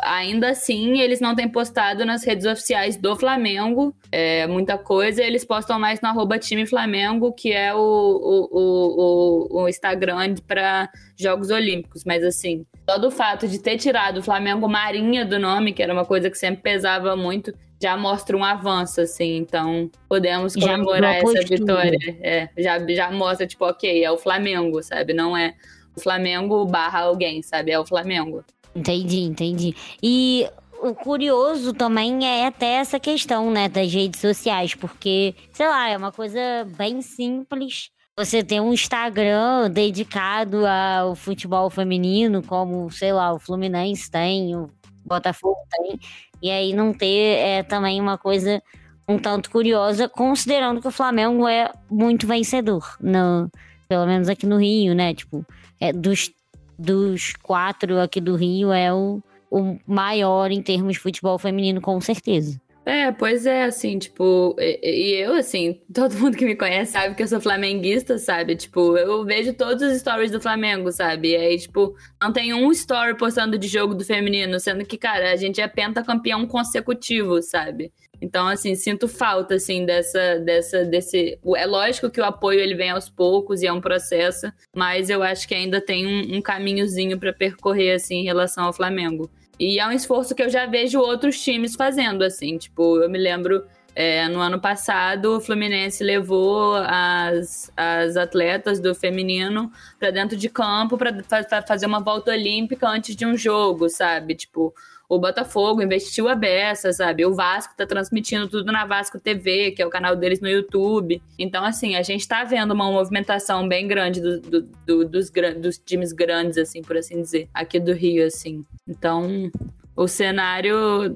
ainda 0.00 0.50
assim, 0.50 1.00
eles 1.00 1.20
não 1.20 1.34
têm 1.34 1.48
postado 1.48 2.04
nas 2.04 2.24
redes 2.24 2.46
oficiais 2.46 2.96
do 2.96 3.16
Flamengo 3.16 3.94
é, 4.10 4.46
muita 4.46 4.76
coisa. 4.76 5.22
Eles 5.22 5.44
postam 5.44 5.78
mais 5.78 6.00
no 6.00 6.08
arroba 6.08 6.38
time 6.38 6.66
Flamengo, 6.66 7.32
que 7.32 7.52
é 7.52 7.74
o, 7.74 7.78
o, 7.78 8.48
o, 8.52 9.62
o 9.62 9.68
Instagram 9.68 10.34
para 10.46 10.88
Jogos 11.18 11.50
Olímpicos. 11.50 12.04
Mas 12.04 12.22
assim, 12.24 12.64
todo 12.86 13.08
o 13.08 13.10
fato 13.10 13.48
de 13.48 13.58
ter 13.58 13.76
tirado 13.76 14.18
o 14.18 14.22
Flamengo 14.22 14.68
Marinha 14.68 15.24
do 15.24 15.38
nome, 15.38 15.72
que 15.72 15.82
era 15.82 15.92
uma 15.92 16.04
coisa 16.04 16.30
que 16.30 16.36
sempre 16.36 16.62
pesava 16.62 17.16
muito, 17.16 17.52
já 17.82 17.96
mostra 17.96 18.36
um 18.36 18.44
avanço, 18.44 19.00
assim. 19.00 19.36
Então, 19.36 19.90
podemos 20.08 20.54
comemorar 20.54 21.16
essa 21.16 21.44
vitória. 21.44 21.98
É, 22.22 22.48
já, 22.56 22.78
já 22.86 23.10
mostra, 23.10 23.46
tipo, 23.46 23.64
ok, 23.64 24.04
é 24.04 24.10
o 24.10 24.16
Flamengo, 24.16 24.82
sabe? 24.82 25.12
Não 25.12 25.36
é 25.36 25.54
o 25.96 26.00
Flamengo 26.00 26.64
barra 26.64 27.00
alguém, 27.00 27.42
sabe? 27.42 27.72
É 27.72 27.78
o 27.78 27.84
Flamengo. 27.84 28.44
Entendi, 28.74 29.20
entendi. 29.20 29.74
E 30.02 30.48
o 30.80 30.94
curioso 30.94 31.72
também 31.72 32.24
é 32.24 32.46
até 32.46 32.74
essa 32.74 33.00
questão, 33.00 33.50
né, 33.50 33.68
das 33.68 33.92
redes 33.92 34.20
sociais, 34.20 34.74
porque, 34.74 35.34
sei 35.52 35.68
lá, 35.68 35.88
é 35.88 35.96
uma 35.96 36.12
coisa 36.12 36.40
bem 36.76 37.02
simples. 37.02 37.90
Você 38.16 38.42
tem 38.42 38.60
um 38.60 38.72
Instagram 38.72 39.70
dedicado 39.70 40.64
ao 40.66 41.14
futebol 41.14 41.68
feminino, 41.70 42.42
como, 42.42 42.90
sei 42.90 43.12
lá, 43.12 43.32
o 43.32 43.38
Fluminense 43.38 44.10
tem, 44.10 44.54
o 44.54 44.70
Botafogo 45.04 45.56
tem. 45.70 45.98
E 46.42 46.50
aí 46.50 46.74
não 46.74 46.92
ter 46.92 47.38
é 47.38 47.62
também 47.62 48.00
uma 48.00 48.18
coisa 48.18 48.60
um 49.08 49.18
tanto 49.18 49.50
curiosa, 49.50 50.08
considerando 50.08 50.80
que 50.80 50.88
o 50.88 50.92
Flamengo 50.92 51.46
é 51.46 51.70
muito 51.90 52.26
vencedor, 52.26 52.96
no, 53.00 53.50
pelo 53.88 54.06
menos 54.06 54.28
aqui 54.28 54.46
no 54.46 54.56
Rio, 54.58 54.94
né? 54.94 55.14
Tipo, 55.14 55.44
é 55.80 55.92
dos, 55.92 56.30
dos 56.78 57.34
quatro 57.42 58.00
aqui 58.00 58.20
do 58.20 58.36
Rio 58.36 58.72
é 58.72 58.92
o, 58.92 59.22
o 59.50 59.78
maior 59.86 60.50
em 60.50 60.62
termos 60.62 60.94
de 60.94 61.00
futebol 61.00 61.38
feminino, 61.38 61.80
com 61.80 62.00
certeza. 62.00 62.60
É, 62.84 63.12
pois 63.12 63.46
é, 63.46 63.62
assim, 63.62 63.96
tipo, 63.96 64.56
e, 64.58 65.14
eu, 65.14 65.34
assim, 65.34 65.80
todo 65.94 66.18
mundo 66.18 66.36
que 66.36 66.44
me 66.44 66.56
conhece 66.56 66.90
sabe 66.92 67.14
que 67.14 67.22
eu 67.22 67.28
sou 67.28 67.40
flamenguista, 67.40 68.18
sabe? 68.18 68.56
Tipo, 68.56 68.96
eu 68.96 69.24
vejo 69.24 69.54
todos 69.54 69.82
os 69.84 70.00
stories 70.00 70.32
do 70.32 70.40
Flamengo, 70.40 70.90
sabe? 70.90 71.30
E 71.30 71.36
aí, 71.36 71.58
tipo, 71.58 71.94
não 72.20 72.32
tem 72.32 72.52
um 72.52 72.72
story 72.72 73.16
postando 73.16 73.56
de 73.56 73.68
jogo 73.68 73.94
do 73.94 74.04
feminino, 74.04 74.58
sendo 74.58 74.84
que, 74.84 74.98
cara, 74.98 75.30
a 75.30 75.36
gente 75.36 75.60
é 75.60 75.68
pentacampeão 75.68 76.44
consecutivo, 76.44 77.40
sabe? 77.40 77.92
Então, 78.20 78.48
assim, 78.48 78.74
sinto 78.74 79.06
falta, 79.06 79.54
assim, 79.54 79.86
dessa, 79.86 80.40
dessa, 80.40 80.84
desse... 80.84 81.38
É 81.56 81.66
lógico 81.66 82.10
que 82.10 82.20
o 82.20 82.24
apoio, 82.24 82.58
ele 82.58 82.74
vem 82.74 82.90
aos 82.90 83.08
poucos 83.08 83.62
e 83.62 83.66
é 83.66 83.72
um 83.72 83.80
processo, 83.80 84.52
mas 84.74 85.08
eu 85.08 85.22
acho 85.22 85.46
que 85.46 85.54
ainda 85.54 85.80
tem 85.80 86.04
um, 86.06 86.36
um 86.36 86.42
caminhozinho 86.42 87.18
para 87.18 87.32
percorrer, 87.32 87.94
assim, 87.94 88.16
em 88.16 88.24
relação 88.24 88.64
ao 88.64 88.72
Flamengo. 88.72 89.30
E 89.58 89.78
é 89.78 89.86
um 89.86 89.92
esforço 89.92 90.34
que 90.34 90.42
eu 90.42 90.50
já 90.50 90.66
vejo 90.66 90.98
outros 90.98 91.40
times 91.40 91.74
fazendo, 91.74 92.22
assim. 92.22 92.58
Tipo, 92.58 93.02
eu 93.02 93.08
me 93.08 93.18
lembro 93.18 93.64
é, 93.94 94.26
no 94.28 94.40
ano 94.40 94.58
passado, 94.58 95.36
o 95.36 95.40
Fluminense 95.40 96.02
levou 96.02 96.76
as, 96.76 97.70
as 97.76 98.16
atletas 98.16 98.80
do 98.80 98.94
feminino 98.94 99.70
para 99.98 100.10
dentro 100.10 100.36
de 100.36 100.48
campo 100.48 100.96
para 100.96 101.62
fazer 101.62 101.86
uma 101.86 102.00
volta 102.00 102.30
olímpica 102.30 102.88
antes 102.88 103.14
de 103.14 103.26
um 103.26 103.36
jogo, 103.36 103.88
sabe? 103.90 104.34
Tipo, 104.34 104.74
o 105.14 105.18
Botafogo 105.18 105.82
investiu 105.82 106.26
a 106.26 106.34
beça, 106.34 106.90
sabe? 106.90 107.26
O 107.26 107.34
Vasco 107.34 107.74
tá 107.76 107.86
transmitindo 107.86 108.48
tudo 108.48 108.72
na 108.72 108.86
Vasco 108.86 109.20
TV, 109.20 109.72
que 109.72 109.82
é 109.82 109.86
o 109.86 109.90
canal 109.90 110.16
deles 110.16 110.40
no 110.40 110.48
YouTube. 110.48 111.22
Então, 111.38 111.62
assim, 111.66 111.96
a 111.96 112.02
gente 112.02 112.26
tá 112.26 112.44
vendo 112.44 112.70
uma 112.70 112.90
movimentação 112.90 113.68
bem 113.68 113.86
grande 113.86 114.22
do, 114.22 114.40
do, 114.40 114.62
do, 114.86 115.04
dos, 115.04 115.30
dos 115.60 115.76
times 115.76 116.14
grandes, 116.14 116.56
assim, 116.56 116.80
por 116.80 116.96
assim 116.96 117.20
dizer, 117.20 117.46
aqui 117.52 117.78
do 117.78 117.92
Rio, 117.92 118.26
assim. 118.26 118.64
Então, 118.88 119.50
o 119.94 120.08
cenário 120.08 121.14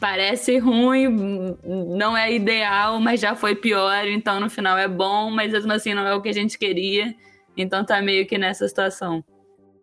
parece 0.00 0.58
ruim, 0.58 1.56
não 1.64 2.16
é 2.16 2.32
ideal, 2.32 2.98
mas 2.98 3.20
já 3.20 3.36
foi 3.36 3.54
pior, 3.54 4.08
então 4.08 4.40
no 4.40 4.50
final 4.50 4.76
é 4.76 4.88
bom, 4.88 5.30
mas 5.30 5.52
mesmo 5.52 5.72
assim 5.72 5.94
não 5.94 6.04
é 6.04 6.12
o 6.16 6.20
que 6.20 6.30
a 6.30 6.34
gente 6.34 6.58
queria. 6.58 7.14
Então 7.56 7.84
tá 7.84 8.02
meio 8.02 8.26
que 8.26 8.36
nessa 8.36 8.66
situação. 8.66 9.22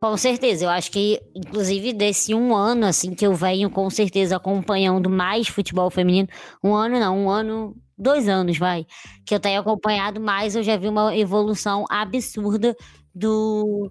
Com 0.04 0.18
certeza, 0.18 0.66
eu 0.66 0.70
acho 0.70 0.92
que, 0.92 1.18
inclusive, 1.34 1.94
desse 1.94 2.36
um 2.36 2.54
ano, 2.54 2.86
assim, 2.86 3.16
que 3.16 3.26
eu 3.26 3.34
venho 3.34 3.70
com 3.70 3.90
certeza 3.90 4.36
acompanhando 4.36 5.10
mais 5.10 5.48
futebol 5.48 5.90
feminino, 5.90 6.28
um 6.62 6.76
ano 6.76 7.00
não, 7.00 7.18
um 7.20 7.30
ano, 7.30 7.74
dois 7.98 8.28
anos, 8.28 8.58
vai, 8.58 8.86
que 9.26 9.34
eu 9.34 9.40
tenho 9.40 9.62
acompanhado 9.62 10.20
mais, 10.20 10.58
eu 10.58 10.62
já 10.62 10.76
vi 10.76 10.90
uma 10.90 11.16
evolução 11.16 11.86
absurda 11.90 12.76
do, 13.16 13.90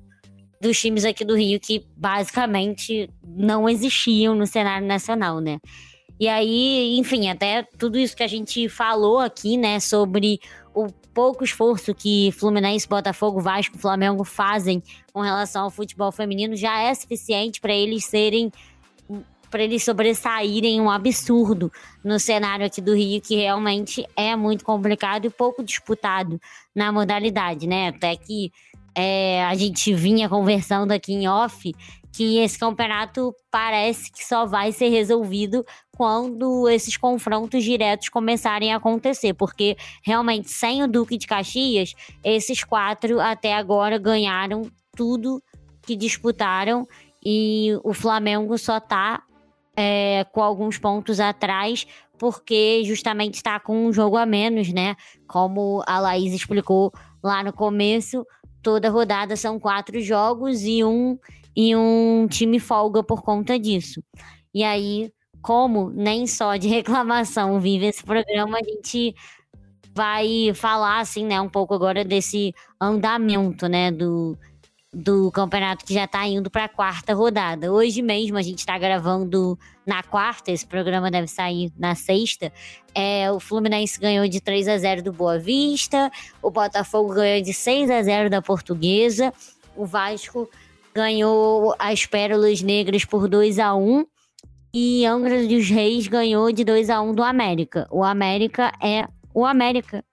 dos 0.61 0.79
times 0.79 1.07
aqui 1.07 1.25
do 1.25 1.35
Rio, 1.35 1.59
que 1.59 1.83
basicamente 1.97 3.09
não 3.27 3.67
existiam 3.67 4.35
no 4.35 4.47
cenário 4.47 4.87
nacional, 4.87 5.41
né? 5.41 5.61
E 6.21 6.29
aí, 6.29 6.99
enfim, 6.99 7.31
até 7.31 7.67
tudo 7.79 7.99
isso 7.99 8.15
que 8.15 8.23
a 8.23 8.29
gente 8.29 8.69
falou 8.69 9.19
aqui, 9.19 9.57
né, 9.57 9.81
sobre 9.81 10.41
o 10.75 10.89
pouco 11.13 11.45
esforço 11.45 11.95
que 11.95 12.33
Fluminense, 12.33 12.89
Botafogo, 12.89 13.41
Vasco, 13.41 13.79
Flamengo 13.79 14.25
fazem 14.25 14.83
com 15.13 15.21
relação 15.21 15.65
ao 15.65 15.71
futebol 15.71 16.11
feminino 16.11 16.57
já 16.57 16.81
é 16.81 16.95
suficiente 16.95 17.61
para 17.61 17.73
eles 17.73 18.05
serem 18.05 18.53
para 19.51 19.63
eles 19.63 19.85
sobressaírem 19.85 20.81
um 20.81 20.91
absurdo 20.91 21.71
no 22.03 22.19
cenário 22.19 22.65
aqui 22.65 22.81
do 22.81 22.95
Rio, 22.95 23.21
que 23.21 23.37
realmente 23.37 24.09
é 24.17 24.35
muito 24.35 24.65
complicado 24.65 25.27
e 25.27 25.31
pouco 25.31 25.63
disputado 25.63 26.41
na 26.75 26.91
modalidade, 26.91 27.67
né? 27.67 27.89
Até 27.89 28.17
que 28.17 28.51
é, 28.95 29.45
a 29.45 29.55
gente 29.55 29.93
vinha 29.93 30.27
conversando 30.27 30.91
aqui 30.93 31.13
em 31.13 31.29
off 31.29 31.71
que 32.11 32.39
esse 32.39 32.59
campeonato 32.59 33.35
parece 33.51 34.11
que 34.11 34.25
só 34.25 34.47
vai 34.47 34.73
ser 34.73 34.89
resolvido 34.89 35.65
quando 36.03 36.69
esses 36.69 36.97
confrontos 36.97 37.63
diretos 37.63 38.09
começarem 38.09 38.73
a 38.73 38.77
acontecer, 38.79 39.35
porque 39.35 39.77
realmente 40.03 40.51
sem 40.51 40.83
o 40.83 40.89
Duque 40.89 41.17
de 41.17 41.29
Caxias, 41.29 41.95
esses 42.25 42.65
quatro 42.65 43.21
até 43.21 43.55
agora 43.55 43.99
ganharam 43.99 44.69
tudo 44.97 45.41
que 45.81 45.95
disputaram 45.95 46.89
e 47.25 47.79
o 47.85 47.95
Flamengo 47.95 48.59
só 48.59 48.81
tá 48.81 49.23
é, 49.77 50.27
com 50.33 50.43
alguns 50.43 50.77
pontos 50.77 51.21
atrás, 51.21 51.87
porque 52.19 52.83
justamente 52.85 53.37
está 53.37 53.61
com 53.61 53.87
um 53.87 53.93
jogo 53.93 54.17
a 54.17 54.27
menos, 54.27 54.73
né? 54.73 54.97
Como 55.29 55.85
a 55.87 56.01
Laís 56.01 56.35
explicou 56.35 56.93
lá 57.23 57.45
no 57.45 57.53
começo, 57.53 58.27
toda 58.61 58.91
rodada 58.91 59.37
são 59.37 59.57
quatro 59.57 60.01
jogos 60.01 60.63
e 60.65 60.83
um 60.83 61.17
e 61.55 61.77
um 61.77 62.27
time 62.29 62.59
folga 62.59 63.05
por 63.05 63.23
conta 63.23 63.57
disso. 63.57 64.03
E 64.53 64.65
aí, 64.65 65.13
como 65.43 65.91
nem 65.91 66.27
só 66.27 66.57
de 66.57 66.69
reclamação 66.69 67.61
vive 67.61 67.87
esse 67.87 68.03
programa, 68.03 68.59
a 68.59 68.65
gente 68.65 69.15
vai 69.95 70.53
falar 70.55 71.01
assim, 71.01 71.27
né, 71.27 71.41
um 71.41 71.49
pouco 71.49 71.75
agora 71.75 72.05
desse 72.05 72.55
andamento, 72.81 73.67
né, 73.69 73.91
do 73.91 74.39
do 74.95 75.31
campeonato 75.33 75.87
que 75.87 75.95
já 75.95 76.05
está 76.05 76.27
indo 76.27 76.51
para 76.51 76.65
a 76.65 76.69
quarta 76.69 77.15
rodada. 77.15 77.73
Hoje 77.73 78.03
mesmo 78.03 78.37
a 78.37 78.43
gente 78.43 78.59
está 78.59 78.77
gravando 78.77 79.59
na 79.87 80.03
quarta, 80.03 80.51
esse 80.51 80.67
programa 80.67 81.11
deve 81.11 81.29
sair 81.29 81.73
na 81.79 81.95
sexta. 81.95 82.53
É, 82.95 83.33
o 83.33 83.41
Fluminense 83.41 83.99
ganhou 83.99 84.29
de 84.29 84.39
3 84.39 84.69
a 84.69 84.77
0 84.77 85.03
do 85.03 85.13
Boa 85.13 85.39
Vista, 85.39 86.13
o 86.43 86.51
Botafogo 86.51 87.15
ganhou 87.15 87.43
de 87.43 87.55
6 87.55 87.91
a 87.91 88.03
0 88.03 88.29
da 88.29 88.43
Portuguesa, 88.43 89.33
o 89.75 89.87
Vasco 89.87 90.49
ganhou 90.95 91.75
as 91.79 92.05
Pérolas 92.05 92.61
Negras 92.61 93.07
por 93.07 93.29
2 93.29 93.59
a 93.59 93.75
1 93.75 94.05
e 94.75 95.05
Angra 95.05 95.47
dos 95.47 95.69
Reis 95.69 96.07
ganhou 96.07 96.51
de 96.51 96.65
2 96.65 96.89
a 96.91 97.01
1 97.01 97.15
do 97.15 97.23
América. 97.23 97.87
O 97.91 98.03
América 98.03 98.73
é 98.83 99.07
o 99.35 99.45
América 99.45 100.05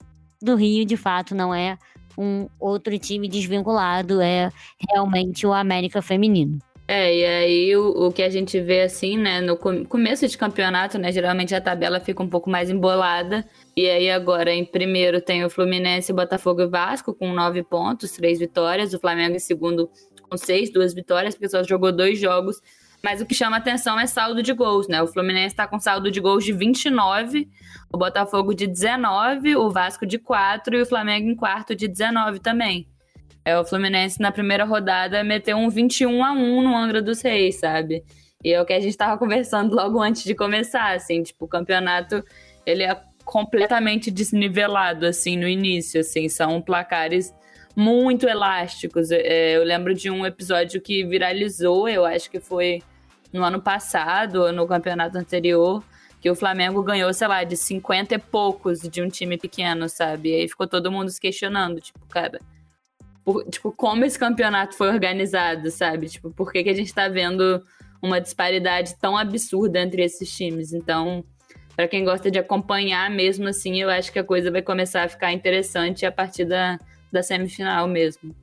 do 0.41 0.56
Rio, 0.56 0.86
de 0.86 0.98
fato, 0.98 1.36
não 1.36 1.54
é 1.54 1.78
um 2.17 2.48
outro 2.60 2.98
time 3.00 3.28
desvinculado, 3.28 4.22
é 4.22 4.52
realmente 4.89 5.48
o 5.48 5.54
América 5.54 6.02
Feminino. 6.02 6.60
É, 6.91 7.15
e 7.15 7.24
aí 7.24 7.76
o, 7.78 8.08
o 8.08 8.12
que 8.12 8.24
a 8.24 8.30
gente 8.30 8.60
vê 8.60 8.82
assim, 8.82 9.15
né, 9.15 9.39
no 9.41 9.56
começo 9.56 10.28
de 10.28 10.36
campeonato, 10.36 10.98
né, 10.98 11.12
geralmente 11.12 11.54
a 11.54 11.62
tabela 11.62 12.00
fica 12.00 12.24
um 12.24 12.28
pouco 12.28 12.50
mais 12.50 12.69
embolada. 12.69 13.48
E 13.78 13.88
aí 13.88 14.10
agora 14.10 14.52
em 14.52 14.65
primeiro 14.65 15.22
tem 15.22 15.45
o 15.45 15.52
Fluminense, 15.52 16.12
Botafogo 16.12 16.62
e 16.62 16.67
Vasco 16.67 17.13
com 17.13 17.32
nove 17.32 17.62
pontos, 17.62 18.12
três 18.13 18.39
vitórias. 18.39 18.91
O 18.91 19.00
Flamengo 19.00 19.36
em 19.36 19.39
segundo 19.39 19.88
com 20.28 20.36
seis, 20.36 20.74
duas 20.74 20.91
vitórias, 20.93 21.36
porque 21.36 21.50
só 21.50 21.63
jogou 21.63 21.91
dois 21.91 22.19
jogos. 22.19 22.60
Mas 23.03 23.21
o 23.21 23.25
que 23.25 23.33
chama 23.33 23.57
atenção 23.57 23.99
é 23.99 24.05
saldo 24.05 24.43
de 24.43 24.53
gols, 24.53 24.88
né? 24.88 25.01
O 25.01 25.07
Fluminense 25.07 25.53
está 25.53 25.65
com 25.65 25.79
saldo 25.79 26.12
de 26.12 26.19
gols 26.19 26.43
de 26.43 26.51
29, 26.51 27.47
o 27.91 27.97
Botafogo 27.97 28.53
de 28.53 28.67
19, 28.67 29.55
o 29.55 29.69
Vasco 29.69 30.05
de 30.05 30.19
4 30.19 30.75
e 30.75 30.81
o 30.81 30.85
Flamengo 30.85 31.29
em 31.29 31.35
quarto 31.35 31.73
de 31.75 31.88
19 31.88 32.39
também. 32.39 32.88
É, 33.45 33.57
o 33.57 33.63
Fluminense 33.63 34.19
na 34.21 34.31
primeira 34.31 34.65
rodada 34.65 35.23
meteu 35.23 35.57
um 35.57 35.69
21 35.69 36.23
a 36.23 36.31
1 36.33 36.62
no 36.62 36.75
Angra 36.75 37.01
dos 37.01 37.21
Reis, 37.21 37.55
sabe? 37.55 38.03
E 38.43 38.53
é 38.53 38.62
o 38.62 38.65
que 38.65 38.73
a 38.73 38.79
gente 38.79 38.95
tava 38.95 39.17
conversando 39.17 39.75
logo 39.75 40.01
antes 40.01 40.23
de 40.23 40.35
começar, 40.35 40.93
assim, 40.93 41.23
tipo, 41.23 41.45
o 41.45 41.47
campeonato, 41.47 42.23
ele 42.65 42.83
é 42.83 43.01
completamente 43.25 44.12
desnivelado, 44.12 45.05
assim, 45.05 45.38
no 45.38 45.47
início, 45.47 46.01
assim, 46.01 46.27
são 46.27 46.62
placares 46.62 47.33
muito 47.75 48.27
elásticos. 48.27 49.12
É, 49.12 49.55
eu 49.55 49.63
lembro 49.63 49.93
de 49.93 50.09
um 50.09 50.25
episódio 50.25 50.81
que 50.81 51.05
viralizou, 51.05 51.88
eu 51.88 52.05
acho 52.05 52.29
que 52.29 52.39
foi 52.39 52.81
no 53.32 53.44
ano 53.44 53.62
passado, 53.62 54.52
no 54.52 54.68
campeonato 54.68 55.18
anterior, 55.18 55.84
que 56.22 56.30
o 56.30 56.36
Flamengo 56.36 56.84
ganhou, 56.84 57.13
sei 57.13 57.28
lá, 57.28 57.44
de 57.44 57.56
50 57.56 58.15
e 58.15 58.18
poucos 58.18 58.82
de 58.82 59.02
um 59.02 59.08
time 59.08 59.38
pequeno, 59.38 59.88
sabe? 59.88 60.30
E 60.30 60.36
aí 60.36 60.50
ficou 60.50 60.68
todo 60.68 60.92
mundo 60.92 61.10
se 61.10 61.20
questionando, 61.20 61.80
tipo, 61.80 62.00
cara, 62.08 62.39
por, 63.24 63.46
tipo, 63.46 63.72
como 63.72 64.04
esse 64.04 64.18
campeonato 64.18 64.76
foi 64.76 64.89
organizado, 64.89 65.70
sabe? 65.72 66.10
Tipo, 66.10 66.32
por 66.32 66.52
que, 66.52 66.63
que 66.63 66.70
a 66.70 66.74
gente 66.74 66.94
tá 66.94 67.08
vendo 67.08 67.63
uma 68.02 68.20
disparidade 68.20 68.96
tão 69.00 69.18
absurda 69.18 69.80
entre 69.80 70.04
esses 70.04 70.30
times? 70.36 70.74
Então, 70.74 71.24
para 71.76 71.88
quem 71.88 72.04
gosta 72.04 72.30
de 72.30 72.38
acompanhar 72.38 73.10
mesmo 73.10 73.48
assim, 73.48 73.82
eu 73.82 73.89
acho 73.89 74.12
que 74.12 74.20
a 74.20 74.24
coisa 74.24 74.52
vai 74.52 74.62
começar 74.62 75.04
a 75.04 75.08
ficar 75.08 75.32
interessante 75.32 76.06
a 76.06 76.12
partir 76.12 76.44
da, 76.44 76.78
da 77.12 77.24
semifinal 77.24 77.88
mesmo. 77.88 78.36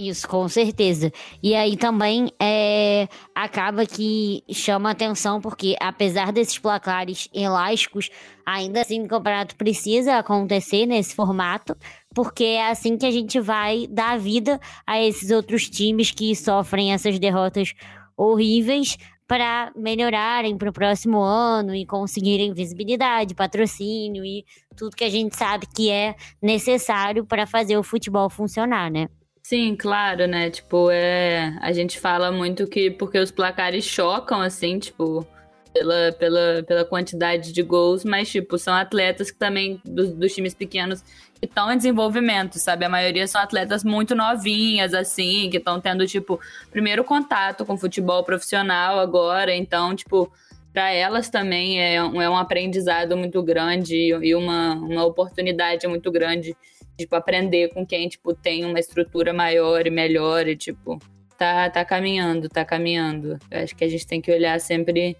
Isso, 0.00 0.26
com 0.26 0.48
certeza. 0.48 1.12
E 1.42 1.54
aí 1.54 1.76
também 1.76 2.32
é, 2.40 3.06
acaba 3.34 3.84
que 3.84 4.42
chama 4.50 4.90
atenção, 4.90 5.42
porque 5.42 5.76
apesar 5.78 6.32
desses 6.32 6.58
placares 6.58 7.28
elásticos, 7.34 8.08
ainda 8.46 8.80
assim 8.80 9.02
o 9.02 9.08
campeonato 9.08 9.54
precisa 9.56 10.16
acontecer 10.16 10.86
nesse 10.86 11.14
formato, 11.14 11.76
porque 12.14 12.44
é 12.44 12.70
assim 12.70 12.96
que 12.96 13.04
a 13.04 13.10
gente 13.10 13.38
vai 13.38 13.86
dar 13.90 14.18
vida 14.18 14.58
a 14.86 14.98
esses 14.98 15.30
outros 15.30 15.68
times 15.68 16.10
que 16.10 16.34
sofrem 16.34 16.94
essas 16.94 17.18
derrotas 17.18 17.74
horríveis 18.16 18.96
para 19.28 19.70
melhorarem 19.76 20.56
para 20.56 20.70
o 20.70 20.72
próximo 20.72 21.20
ano 21.20 21.74
e 21.74 21.84
conseguirem 21.84 22.54
visibilidade, 22.54 23.34
patrocínio 23.34 24.24
e 24.24 24.46
tudo 24.74 24.96
que 24.96 25.04
a 25.04 25.10
gente 25.10 25.36
sabe 25.36 25.66
que 25.66 25.90
é 25.90 26.14
necessário 26.40 27.26
para 27.26 27.46
fazer 27.46 27.76
o 27.76 27.82
futebol 27.82 28.30
funcionar, 28.30 28.90
né? 28.90 29.10
Sim, 29.42 29.74
claro, 29.76 30.26
né? 30.26 30.50
Tipo, 30.50 30.90
é. 30.90 31.56
A 31.60 31.72
gente 31.72 31.98
fala 31.98 32.30
muito 32.30 32.66
que 32.66 32.90
porque 32.90 33.18
os 33.18 33.30
placares 33.30 33.84
chocam, 33.84 34.40
assim, 34.40 34.78
tipo, 34.78 35.26
pela, 35.72 36.12
pela, 36.12 36.62
pela 36.62 36.84
quantidade 36.84 37.52
de 37.52 37.62
gols, 37.62 38.04
mas, 38.04 38.28
tipo, 38.30 38.58
são 38.58 38.74
atletas 38.74 39.30
que 39.30 39.38
também, 39.38 39.80
dos, 39.84 40.12
dos 40.12 40.34
times 40.34 40.54
pequenos, 40.54 41.02
que 41.02 41.46
estão 41.46 41.72
em 41.72 41.76
desenvolvimento, 41.76 42.58
sabe? 42.58 42.84
A 42.84 42.88
maioria 42.88 43.26
são 43.26 43.40
atletas 43.40 43.82
muito 43.82 44.14
novinhas, 44.14 44.94
assim, 44.94 45.48
que 45.50 45.56
estão 45.56 45.80
tendo, 45.80 46.06
tipo, 46.06 46.38
primeiro 46.70 47.02
contato 47.02 47.64
com 47.64 47.76
futebol 47.76 48.22
profissional 48.24 48.98
agora, 48.98 49.54
então, 49.54 49.94
tipo. 49.94 50.30
Para 50.72 50.92
elas 50.92 51.28
também 51.28 51.82
é 51.82 52.00
um, 52.00 52.22
é 52.22 52.30
um 52.30 52.36
aprendizado 52.36 53.16
muito 53.16 53.42
grande 53.42 53.96
e 53.96 54.34
uma, 54.36 54.74
uma 54.74 55.04
oportunidade 55.04 55.84
muito 55.88 56.12
grande 56.12 56.56
tipo, 56.98 57.14
aprender 57.16 57.68
com 57.72 57.86
quem, 57.86 58.08
tipo, 58.08 58.34
tem 58.34 58.64
uma 58.64 58.78
estrutura 58.78 59.32
maior 59.32 59.86
e 59.86 59.90
melhor 59.90 60.46
e, 60.46 60.56
tipo, 60.56 60.98
tá, 61.38 61.70
tá 61.70 61.84
caminhando, 61.84 62.48
tá 62.48 62.64
caminhando. 62.64 63.38
Eu 63.50 63.60
acho 63.62 63.74
que 63.74 63.84
a 63.84 63.88
gente 63.88 64.06
tem 64.06 64.20
que 64.20 64.32
olhar 64.32 64.60
sempre, 64.60 65.16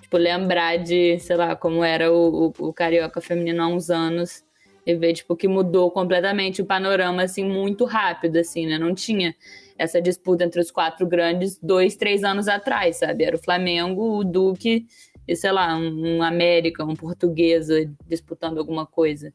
tipo, 0.00 0.16
lembrar 0.16 0.76
de, 0.78 1.18
sei 1.18 1.36
lá, 1.36 1.56
como 1.56 1.82
era 1.82 2.12
o, 2.12 2.52
o, 2.58 2.68
o 2.68 2.72
Carioca 2.72 3.20
feminino 3.20 3.62
há 3.62 3.66
uns 3.66 3.90
anos 3.90 4.44
e 4.86 4.94
ver, 4.94 5.14
tipo, 5.14 5.34
que 5.34 5.48
mudou 5.48 5.90
completamente 5.90 6.62
o 6.62 6.66
panorama, 6.66 7.22
assim, 7.22 7.44
muito 7.44 7.84
rápido, 7.84 8.36
assim, 8.36 8.66
né? 8.66 8.78
Não 8.78 8.94
tinha 8.94 9.34
essa 9.76 10.00
disputa 10.00 10.44
entre 10.44 10.60
os 10.60 10.70
quatro 10.70 11.06
grandes 11.06 11.58
dois, 11.60 11.96
três 11.96 12.22
anos 12.22 12.48
atrás, 12.48 12.96
sabe? 12.96 13.24
Era 13.24 13.36
o 13.36 13.42
Flamengo, 13.42 14.18
o 14.18 14.24
Duque 14.24 14.86
e, 15.26 15.34
sei 15.34 15.52
lá, 15.52 15.76
um, 15.76 16.18
um 16.18 16.22
América, 16.22 16.84
um 16.84 16.94
Portuguesa 16.94 17.90
disputando 18.06 18.58
alguma 18.58 18.86
coisa. 18.86 19.32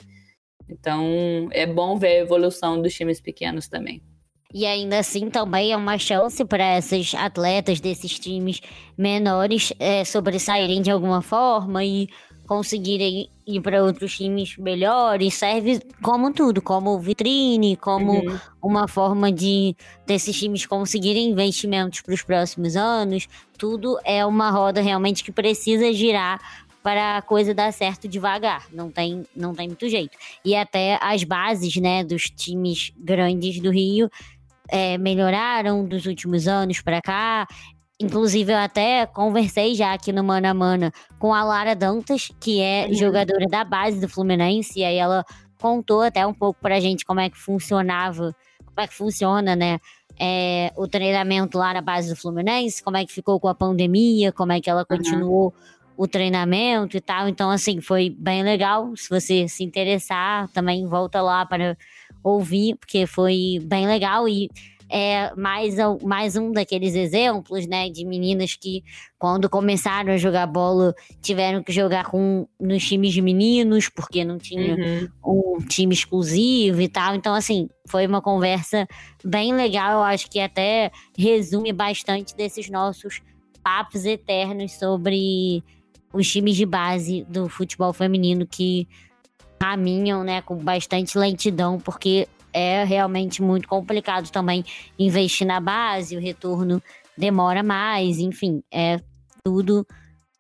Então, 0.70 1.50
é 1.52 1.66
bom 1.66 1.98
ver 1.98 2.08
a 2.08 2.20
evolução 2.20 2.82
dos 2.82 2.94
times 2.94 3.20
pequenos 3.20 3.68
também. 3.68 4.02
E 4.54 4.66
ainda 4.66 4.98
assim 4.98 5.30
também 5.30 5.72
é 5.72 5.78
uma 5.78 5.98
chance 5.98 6.44
para 6.44 6.78
esses 6.78 7.14
atletas 7.14 7.80
desses 7.80 8.18
times 8.18 8.62
menores 8.98 9.72
é, 9.80 10.04
sobressaírem 10.04 10.82
de 10.82 10.90
alguma 10.90 11.22
forma 11.22 11.84
e 11.86 12.10
conseguirem 12.48 13.30
ir 13.46 13.62
para 13.62 13.84
outros 13.84 14.18
times 14.18 14.58
melhores. 14.58 15.36
Serve 15.36 15.80
como 16.02 16.34
tudo, 16.34 16.64
como 16.64 16.98
vitrine, 16.98 17.76
como 17.76 18.14
uhum. 18.14 18.40
uma 18.60 18.88
forma 18.88 19.32
de 19.32 19.76
desses 20.08 20.36
times 20.36 20.66
conseguirem 20.66 21.30
investimentos 21.30 22.02
para 22.02 22.16
os 22.16 22.24
próximos 22.24 22.76
anos. 22.76 23.28
Tudo 23.56 24.00
é 24.04 24.26
uma 24.26 24.50
roda 24.50 24.82
realmente 24.82 25.24
que 25.24 25.32
precisa 25.32 25.94
girar 25.94 26.40
para 26.82 27.18
a 27.18 27.22
coisa 27.22 27.54
dar 27.54 27.72
certo 27.74 28.08
devagar. 28.08 28.66
Não 28.72 28.90
tem, 28.90 29.26
não 29.36 29.54
tem 29.54 29.68
muito 29.68 29.88
jeito. 29.90 30.18
E 30.44 30.56
até 30.56 30.98
as 31.02 31.24
bases, 31.24 31.76
né, 31.76 32.04
dos 32.04 32.24
times 32.24 32.92
grandes 32.98 33.60
do 33.60 33.72
Rio 33.72 34.10
é, 34.68 34.98
melhoraram 34.98 35.86
dos 35.86 36.06
últimos 36.06 36.48
anos 36.48 36.82
para 36.82 37.02
cá. 37.02 37.48
Inclusive, 38.00 38.54
eu 38.54 38.58
até 38.58 39.06
conversei 39.06 39.76
já 39.76 39.94
aqui 39.94 40.14
no 40.14 40.24
Mana 40.24 40.54
Mana 40.54 40.92
com 41.18 41.34
a 41.34 41.44
Lara 41.44 41.76
Dantas, 41.76 42.32
que 42.40 42.62
é 42.62 42.88
uhum. 42.88 42.94
jogadora 42.94 43.46
da 43.48 43.64
base 43.66 44.00
do 44.00 44.08
Fluminense, 44.08 44.80
e 44.80 44.84
aí 44.86 44.96
ela 44.96 45.26
contou 45.60 46.02
até 46.02 46.26
um 46.26 46.34
pouco 46.34 46.62
pra 46.62 46.80
gente 46.80 47.04
como 47.04 47.20
é 47.20 47.30
que 47.30 47.38
funcionava, 47.38 48.34
como 48.66 48.80
é 48.80 48.88
que 48.88 48.94
funciona, 48.94 49.54
né? 49.54 49.80
é, 50.20 50.72
o 50.76 50.86
treinamento 50.86 51.58
lá 51.58 51.74
na 51.74 51.82
base 51.82 52.10
do 52.10 52.16
Fluminense, 52.16 52.84
como 52.84 52.98
é 52.98 53.06
que 53.06 53.14
ficou 53.14 53.40
com 53.40 53.48
a 53.48 53.56
pandemia, 53.56 54.34
como 54.34 54.52
é 54.52 54.60
que 54.60 54.70
ela 54.70 54.86
continuou 54.86 55.46
uhum. 55.46 55.52
O 56.00 56.08
treinamento 56.08 56.96
e 56.96 57.02
tal. 57.02 57.28
Então, 57.28 57.52
assim, 57.52 57.82
foi 57.82 58.10
bem 58.10 58.42
legal. 58.42 58.96
Se 58.96 59.10
você 59.10 59.50
se 59.50 59.66
interessar, 59.66 60.48
também 60.54 60.88
volta 60.88 61.22
lá 61.22 61.46
para 61.46 61.78
ouvir, 62.24 62.78
porque 62.78 63.06
foi 63.06 63.60
bem 63.66 63.86
legal. 63.86 64.26
E 64.26 64.50
é 64.90 65.36
mais, 65.36 65.76
mais 66.02 66.38
um 66.38 66.54
daqueles 66.54 66.96
exemplos, 66.96 67.68
né, 67.68 67.90
de 67.90 68.06
meninas 68.06 68.56
que, 68.56 68.82
quando 69.18 69.50
começaram 69.50 70.14
a 70.14 70.18
jogar 70.18 70.48
bola, 70.48 70.96
tiveram 71.22 71.62
que 71.62 71.74
jogar 71.74 72.06
com 72.06 72.48
nos 72.58 72.88
times 72.88 73.12
de 73.12 73.22
meninos, 73.22 73.90
porque 73.90 74.24
não 74.24 74.38
tinha 74.38 75.10
uhum. 75.22 75.58
um 75.58 75.68
time 75.68 75.94
exclusivo 75.94 76.80
e 76.80 76.88
tal. 76.88 77.14
Então, 77.14 77.36
assim, 77.36 77.68
foi 77.90 78.08
uma 78.08 78.22
conversa 78.22 78.88
bem 79.22 79.54
legal. 79.54 79.96
Eu 79.96 80.04
acho 80.04 80.32
que 80.32 80.40
até 80.40 80.92
resume 81.18 81.74
bastante 81.74 82.34
desses 82.38 82.70
nossos 82.70 83.22
papos 83.62 84.06
eternos 84.06 84.72
sobre 84.80 85.62
os 86.14 86.30
times 86.30 86.56
de 86.56 86.66
base 86.66 87.26
do 87.30 87.48
futebol 87.48 87.94
feminino 87.94 88.46
que 88.48 88.88
caminham, 89.60 90.24
né, 90.24 90.42
com 90.42 90.56
bastante 90.56 91.18
lentidão, 91.18 91.80
porque 91.80 92.28
é 92.54 92.84
realmente 92.84 93.42
muito 93.42 93.68
complicado 93.68 94.30
também 94.32 94.64
investir 94.98 95.46
na 95.46 95.60
base, 95.60 96.16
o 96.16 96.20
retorno 96.20 96.82
demora 97.18 97.62
mais, 97.62 98.20
enfim, 98.20 98.64
é 98.72 99.00
tudo 99.44 99.86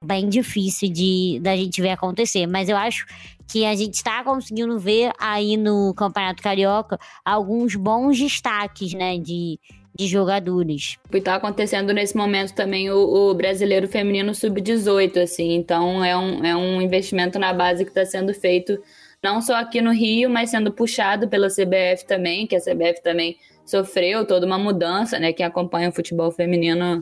bem 0.03 0.29
difícil 0.29 0.91
de 0.91 1.39
da 1.41 1.55
gente 1.55 1.81
ver 1.81 1.91
acontecer. 1.91 2.47
Mas 2.47 2.69
eu 2.69 2.77
acho 2.77 3.05
que 3.47 3.65
a 3.65 3.75
gente 3.75 3.95
está 3.95 4.23
conseguindo 4.23 4.79
ver 4.79 5.11
aí 5.19 5.57
no 5.57 5.93
Campeonato 5.93 6.41
Carioca 6.41 6.97
alguns 7.25 7.75
bons 7.75 8.17
destaques, 8.17 8.93
né, 8.93 9.17
de, 9.17 9.59
de 9.97 10.07
jogadores. 10.07 10.97
E 11.13 11.21
tá 11.21 11.35
acontecendo 11.35 11.93
nesse 11.93 12.15
momento 12.15 12.53
também 12.53 12.89
o, 12.89 12.97
o 12.97 13.33
brasileiro 13.33 13.87
feminino 13.87 14.33
sub-18, 14.33 15.21
assim, 15.21 15.53
então 15.53 16.03
é 16.03 16.17
um, 16.17 16.45
é 16.45 16.55
um 16.55 16.81
investimento 16.81 17.37
na 17.37 17.53
base 17.53 17.83
que 17.83 17.91
está 17.91 18.05
sendo 18.05 18.33
feito 18.33 18.81
não 19.21 19.41
só 19.41 19.55
aqui 19.55 19.81
no 19.81 19.91
Rio, 19.91 20.29
mas 20.29 20.49
sendo 20.49 20.71
puxado 20.71 21.27
pela 21.27 21.47
CBF 21.47 22.05
também, 22.07 22.47
que 22.47 22.55
a 22.55 22.59
CBF 22.61 23.03
também 23.03 23.37
sofreu 23.65 24.25
toda 24.25 24.45
uma 24.45 24.57
mudança, 24.57 25.19
né? 25.19 25.33
Quem 25.33 25.45
acompanha 25.45 25.89
o 25.89 25.91
futebol 25.91 26.31
feminino 26.31 27.01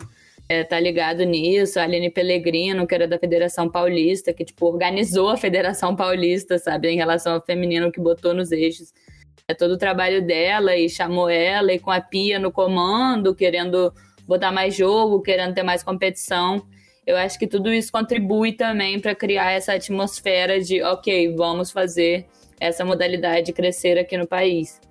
é, 0.50 0.64
tá 0.64 0.80
ligado 0.80 1.24
nisso. 1.24 1.80
A 1.80 1.84
Aline 1.84 2.10
Pellegrino, 2.10 2.88
que 2.88 2.96
era 2.96 3.08
da 3.08 3.20
Federação 3.20 3.70
Paulista, 3.70 4.34
que, 4.34 4.44
tipo, 4.44 4.66
organizou 4.66 5.30
a 5.30 5.38
Federação 5.38 5.96
Paulista, 5.96 6.58
sabe, 6.58 6.90
em 6.90 6.98
relação 6.98 7.34
ao 7.34 7.46
feminino 7.46 7.92
que 7.92 8.00
botou 8.00 8.34
nos 8.34 8.52
eixos. 8.52 8.94
É 9.50 9.54
todo 9.54 9.72
o 9.72 9.78
trabalho 9.78 10.26
dela 10.26 10.76
e 10.76 10.90
chamou 10.90 11.30
ela, 11.30 11.72
e 11.72 11.80
com 11.80 11.90
a 11.90 12.02
Pia 12.02 12.38
no 12.38 12.52
comando, 12.52 13.34
querendo 13.34 13.94
botar 14.28 14.52
mais 14.52 14.76
jogo, 14.76 15.22
querendo 15.22 15.54
ter 15.54 15.64
mais 15.64 15.82
competição 15.82 16.68
eu 17.08 17.16
acho 17.16 17.40
que 17.40 17.48
tudo 17.48 17.72
isso 17.74 17.90
contribui 17.90 18.52
também 18.52 19.00
para 19.00 19.16
criar 19.16 19.52
essa 19.52 19.74
atmosfera 19.74 20.60
de, 20.60 20.84
ok, 20.84 21.34
vamos 21.36 21.72
fazer 21.72 22.26
essa 22.60 22.84
modalidade 22.84 23.54
crescer 23.54 23.98
aqui 23.98 24.18
no 24.18 24.28
país. 24.28 24.82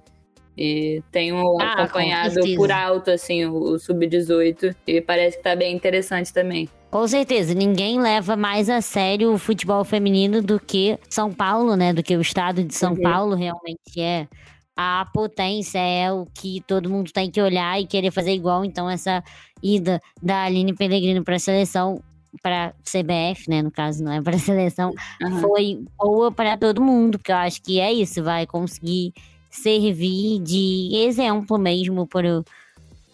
E 0.57 1.03
tenho 1.13 1.61
ah, 1.61 1.83
acompanhado 1.83 2.41
por 2.57 2.73
alto, 2.73 3.11
assim, 3.11 3.45
o, 3.45 3.55
o 3.55 3.79
Sub-18 3.79 4.75
e 4.87 5.01
parece 5.03 5.37
que 5.37 5.43
tá 5.43 5.55
bem 5.55 5.75
interessante 5.75 6.33
também. 6.33 6.69
Com 6.91 7.07
certeza, 7.07 7.53
ninguém 7.53 8.01
leva 8.01 8.37
mais 8.37 8.71
a 8.71 8.81
sério 8.81 9.35
o 9.35 9.39
futebol 9.39 9.85
feminino 9.85 10.41
do 10.41 10.59
que 10.59 10.99
São 11.11 11.31
Paulo, 11.31 11.77
né? 11.77 11.93
Do 11.93 12.03
que 12.03 12.17
o 12.17 12.23
estado 12.23 12.65
de 12.65 12.75
São 12.75 12.95
uhum. 12.95 13.03
Paulo 13.03 13.35
realmente 13.35 14.01
é 14.01 14.27
a 14.75 15.07
potência, 15.13 15.79
é 15.79 16.11
o 16.11 16.27
que 16.27 16.63
todo 16.67 16.89
mundo 16.89 17.11
tem 17.13 17.31
que 17.31 17.41
olhar 17.41 17.81
e 17.81 17.87
querer 17.87 18.11
fazer 18.11 18.33
igual. 18.33 18.65
Então, 18.65 18.89
essa 18.89 19.23
ida 19.63 20.01
da 20.23 20.45
Aline 20.45 20.75
Pellegrino 20.75 21.25
para 21.25 21.37
a 21.37 21.39
seleção, 21.39 22.03
para 22.43 22.75
CBF, 22.83 23.49
né, 23.49 23.63
no 23.63 23.71
caso, 23.71 24.05
não 24.05 24.13
é 24.13 24.23
para 24.23 24.37
a 24.37 24.39
seleção, 24.41 24.93
uhum. 25.23 25.41
foi 25.41 25.85
boa 25.99 26.31
para 26.31 26.57
todo 26.57 26.83
mundo, 26.83 27.19
porque 27.19 27.33
eu 27.33 27.37
acho 27.37 27.63
que 27.63 27.81
é 27.81 27.93
isso, 27.93 28.23
vai 28.23 28.47
conseguir 28.47 29.13
servir 29.57 30.41
de 30.41 30.91
exemplo 30.95 31.59
mesmo 31.59 32.07
para 32.07 32.45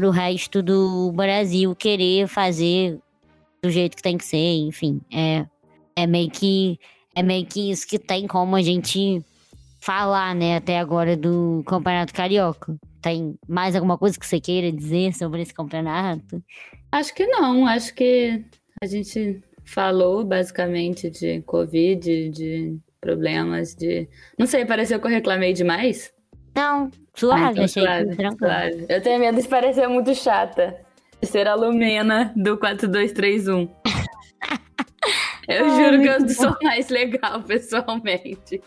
o 0.01 0.11
resto 0.11 0.63
do 0.63 1.13
Brasil 1.13 1.75
querer 1.75 2.27
fazer 2.27 2.99
do 3.63 3.71
jeito 3.71 3.97
que 3.97 4.03
tem 4.03 4.19
que 4.19 4.25
ser, 4.25 4.57
enfim, 4.57 5.01
é, 5.13 5.47
é 5.95 6.07
meio 6.07 6.31
que 6.31 6.79
é 7.15 7.23
meio 7.23 7.47
que 7.47 7.71
isso 7.71 7.87
que 7.87 7.99
tem 7.99 8.27
como 8.27 8.57
a 8.57 8.63
gente 8.63 9.23
falar, 9.81 10.35
né, 10.35 10.57
até 10.57 10.79
agora 10.79 11.17
do 11.17 11.63
Campeonato 11.67 12.15
Carioca. 12.15 12.75
Tem 13.01 13.37
mais 13.49 13.75
alguma 13.75 13.99
coisa 13.99 14.19
que 14.19 14.27
você 14.27 14.41
queira 14.41 14.71
dizer 14.73 15.13
sobre 15.15 15.43
esse 15.43 15.53
campeonato? 15.53 16.43
Acho 16.91 17.15
que 17.15 17.27
não. 17.27 17.67
Acho 17.67 17.93
que 17.95 18.45
a 18.81 18.87
gente 18.87 19.43
falou 19.65 20.25
basicamente 20.25 21.11
de 21.11 21.43
Covid, 21.43 22.31
de 22.31 22.79
problemas, 23.01 23.75
de. 23.75 24.09
Não 24.39 24.47
sei, 24.47 24.65
pareceu 24.65 25.01
que 25.01 25.07
eu 25.07 25.11
reclamei 25.11 25.53
demais? 25.53 26.13
Não, 26.55 26.91
suave, 27.15 27.53
então, 27.53 27.65
achei 27.65 27.83
suave, 27.83 28.17
suave. 28.39 28.87
Eu 28.89 29.03
tenho 29.03 29.21
medo 29.21 29.41
de 29.41 29.49
parecer 29.49 29.87
muito 29.89 30.15
chata. 30.15 30.77
De 31.21 31.27
ser 31.29 31.47
a 31.47 31.55
Lumena 31.55 32.33
do 32.35 32.59
4231. 32.59 33.69
eu 35.49 35.65
Ai, 35.65 35.71
juro 35.71 36.03
que 36.03 36.09
eu 36.09 36.29
sou 36.29 36.57
mais 36.63 36.89
legal 36.89 37.43
pessoalmente. 37.47 38.61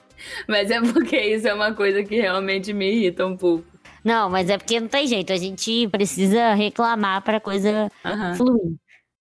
Mas 0.48 0.72
é 0.72 0.82
porque 0.82 1.20
isso 1.20 1.48
é 1.48 1.54
uma 1.54 1.74
coisa 1.74 2.04
que 2.04 2.16
realmente 2.16 2.74
me 2.74 2.90
irrita 2.92 3.26
um 3.26 3.36
pouco. 3.36 3.66
Não, 4.04 4.30
mas 4.30 4.50
é 4.50 4.58
porque 4.58 4.80
não 4.80 4.88
tem 4.88 5.08
jeito. 5.08 5.34
A 5.34 5.38
gente 5.38 5.88
precisa 5.90 6.54
reclamar 6.54 7.22
para 7.24 7.40
coisa 7.40 7.92
uhum. 8.06 8.36
fluir. 8.36 8.76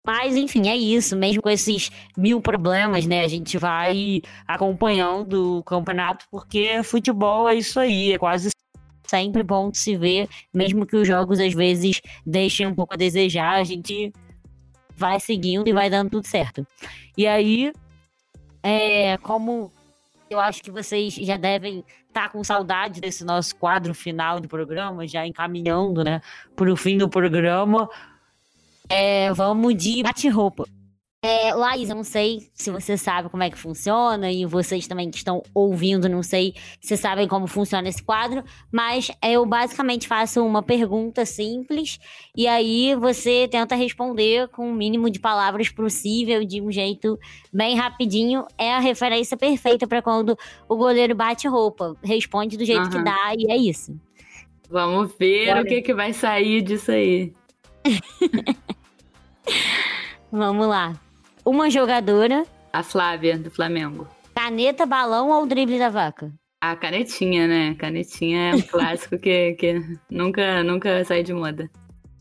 Mas, 0.07 0.37
enfim, 0.37 0.69
é 0.69 0.77
isso. 0.77 1.17
Mesmo 1.17 1.43
com 1.43 1.49
esses 1.49 1.91
mil 2.17 2.41
problemas, 2.41 3.07
né? 3.07 3.25
A 3.25 3.29
gente 3.29 3.57
vai 3.57 4.21
acompanhando 4.47 5.59
o 5.59 5.63
campeonato, 5.63 6.27
porque 6.31 6.83
futebol 6.83 7.49
é 7.49 7.55
isso 7.55 7.81
aí. 7.81 8.13
É 8.13 8.19
quase 8.19 8.51
sempre 9.07 9.43
bom 9.43 9.71
de 9.71 9.79
se 9.79 9.97
ver, 9.97 10.29
mesmo 10.53 10.87
que 10.87 10.97
os 10.97 11.07
jogos 11.07 11.39
às 11.39 11.53
vezes 11.55 12.01
deixem 12.27 12.67
um 12.67 12.75
pouco 12.75 12.95
a 12.95 12.97
desejar. 12.97 13.55
A 13.55 13.65
gente 13.65 14.13
vai 14.97 15.19
seguindo 15.21 15.69
e 15.69 15.73
vai 15.73 15.89
dando 15.89 16.11
tudo 16.11 16.27
certo. 16.27 16.67
E 17.17 17.27
aí, 17.27 17.73
é, 18.63 19.17
como 19.19 19.73
eu 20.29 20.41
acho 20.41 20.63
que 20.63 20.71
vocês 20.71 21.15
já 21.15 21.37
devem 21.37 21.85
estar 22.09 22.25
tá 22.25 22.29
com 22.29 22.43
saudade 22.43 23.01
desse 23.01 23.25
nosso 23.25 23.55
quadro 23.57 23.95
final 23.95 24.41
do 24.41 24.49
programa, 24.49 25.07
já 25.07 25.27
encaminhando, 25.27 26.03
né, 26.03 26.21
para 26.57 26.73
o 26.73 26.77
fim 26.77 26.99
do 26.99 27.09
programa. 27.09 27.89
É, 28.89 29.33
vamos 29.33 29.75
de 29.77 30.03
bate-roupa. 30.03 30.65
É, 31.27 31.55
Laís, 31.55 31.89
eu 31.89 31.97
não 31.97 32.05
sei 32.05 32.51
se 32.53 32.71
você 32.71 32.99
sabe 32.99 33.31
como 33.31 33.43
é 33.43 33.49
que 33.49 33.57
funciona 33.57 34.31
e 34.31 34.45
vocês 34.45 34.87
também 34.87 35.11
que 35.11 35.17
estão 35.17 35.43
ouvindo, 35.55 36.07
não 36.07 36.23
sei 36.23 36.53
se 36.83 36.99
sabem 36.99 37.27
como 37.27 37.47
funciona 37.47 37.89
esse 37.89 38.03
quadro, 38.03 38.45
mas 38.71 39.11
eu 39.23 39.47
basicamente 39.47 40.07
faço 40.07 40.45
uma 40.45 40.63
pergunta 40.63 41.25
simples 41.25 41.99
e 42.37 42.47
aí 42.47 42.95
você 42.95 43.49
tenta 43.49 43.75
responder 43.75 44.49
com 44.49 44.71
o 44.71 44.75
mínimo 44.75 45.09
de 45.09 45.19
palavras 45.19 45.71
possível, 45.71 46.45
de 46.45 46.61
um 46.61 46.71
jeito 46.71 47.19
bem 47.51 47.75
rapidinho. 47.75 48.45
É 48.59 48.75
a 48.75 48.79
referência 48.79 49.35
perfeita 49.35 49.87
para 49.87 50.03
quando 50.03 50.37
o 50.69 50.77
goleiro 50.77 51.15
bate 51.15 51.49
roupa. 51.49 51.97
Responde 52.03 52.59
do 52.59 52.67
jeito 52.67 52.83
uhum. 52.83 52.91
que 52.91 53.03
dá 53.03 53.33
e 53.35 53.51
é 53.51 53.57
isso. 53.57 53.99
Vamos 54.69 55.15
ver 55.19 55.47
Bora. 55.47 55.63
o 55.63 55.65
que, 55.65 55.81
que 55.81 55.95
vai 55.95 56.13
sair 56.13 56.61
disso 56.61 56.91
aí. 56.91 57.33
Vamos 60.31 60.67
lá. 60.67 60.95
Uma 61.45 61.71
jogadora. 61.71 62.45
A 62.73 62.83
Flávia, 62.83 63.39
do 63.39 63.51
Flamengo. 63.51 64.09
Caneta, 64.35 64.85
balão 64.85 65.31
ou 65.31 65.47
drible 65.47 65.79
da 65.79 65.89
vaca? 65.89 66.33
A 66.61 66.75
canetinha, 66.75 67.47
né? 67.47 67.75
Canetinha 67.79 68.51
é 68.51 68.55
um 68.55 68.61
clássico 68.67 69.19
que, 69.19 69.53
que 69.53 69.81
nunca, 70.11 70.63
nunca 70.63 71.05
sai 71.05 71.23
de 71.23 71.33
moda. 71.33 71.71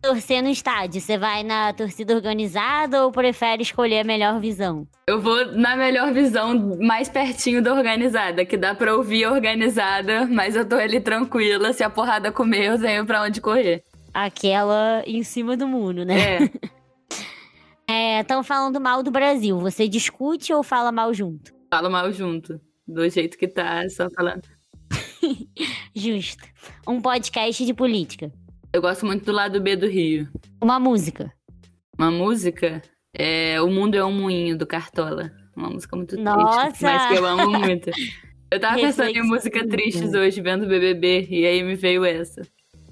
Torcer 0.01 0.43
no 0.43 0.49
estádio, 0.49 0.99
você 0.99 1.17
vai 1.17 1.43
na 1.43 1.71
torcida 1.71 2.13
organizada 2.13 3.05
ou 3.05 3.11
prefere 3.11 3.63
escolher 3.63 4.01
a 4.01 4.03
melhor 4.03 4.37
visão? 4.37 4.85
Eu 5.07 5.21
vou 5.21 5.45
na 5.53 5.77
melhor 5.77 6.11
visão, 6.13 6.77
mais 6.81 7.07
pertinho 7.07 7.61
da 7.63 7.73
organizada, 7.73 8.43
que 8.43 8.57
dá 8.57 8.75
pra 8.75 8.95
ouvir 8.95 9.23
a 9.23 9.31
organizada, 9.31 10.27
mas 10.27 10.57
eu 10.57 10.67
tô 10.67 10.75
ali 10.75 10.99
tranquila, 10.99 11.71
se 11.71 11.85
a 11.85 11.89
porrada 11.89 12.33
comer, 12.33 12.65
eu 12.65 12.79
tenho 12.79 13.05
pra 13.05 13.21
onde 13.21 13.39
correr. 13.39 13.85
Aquela 14.13 15.01
em 15.07 15.23
cima 15.23 15.55
do 15.55 15.65
muro, 15.65 16.03
né? 16.03 16.43
É. 16.43 16.49
Estão 17.89 18.39
é, 18.39 18.43
falando 18.43 18.79
mal 18.79 19.03
do 19.03 19.11
Brasil. 19.11 19.59
Você 19.59 19.87
discute 19.87 20.53
ou 20.53 20.63
fala 20.63 20.91
mal 20.91 21.13
junto? 21.13 21.53
Falo 21.69 21.89
mal 21.89 22.11
junto. 22.11 22.59
Do 22.87 23.07
jeito 23.09 23.37
que 23.37 23.47
tá, 23.47 23.87
só 23.89 24.09
falando. 24.09 24.43
Justo. 25.95 26.43
Um 26.87 27.01
podcast 27.01 27.65
de 27.65 27.73
política. 27.73 28.31
Eu 28.73 28.81
gosto 28.81 29.05
muito 29.05 29.25
do 29.25 29.31
lado 29.31 29.61
B 29.61 29.75
do 29.75 29.87
Rio. 29.87 30.27
Uma 30.61 30.79
música. 30.79 31.31
Uma 31.97 32.11
música? 32.11 32.81
É 33.15 33.61
O 33.61 33.69
Mundo 33.69 33.95
é 33.95 34.03
um 34.03 34.11
Moinho, 34.11 34.57
do 34.57 34.65
Cartola. 34.65 35.31
Uma 35.55 35.69
música 35.69 35.95
muito 35.95 36.17
Nossa. 36.17 36.67
triste, 36.67 36.83
mas 36.83 37.07
que 37.07 37.13
eu 37.15 37.25
amo 37.25 37.51
muito. 37.59 37.91
Eu 38.51 38.59
tava 38.59 38.75
pensando 38.75 39.09
em 39.09 39.23
música 39.23 39.67
tristes 39.67 40.13
hoje, 40.13 40.41
vendo 40.41 40.65
o 40.65 40.67
BBB, 40.67 41.27
e 41.29 41.45
aí 41.45 41.63
me 41.63 41.75
veio 41.75 42.03
essa. 42.03 42.41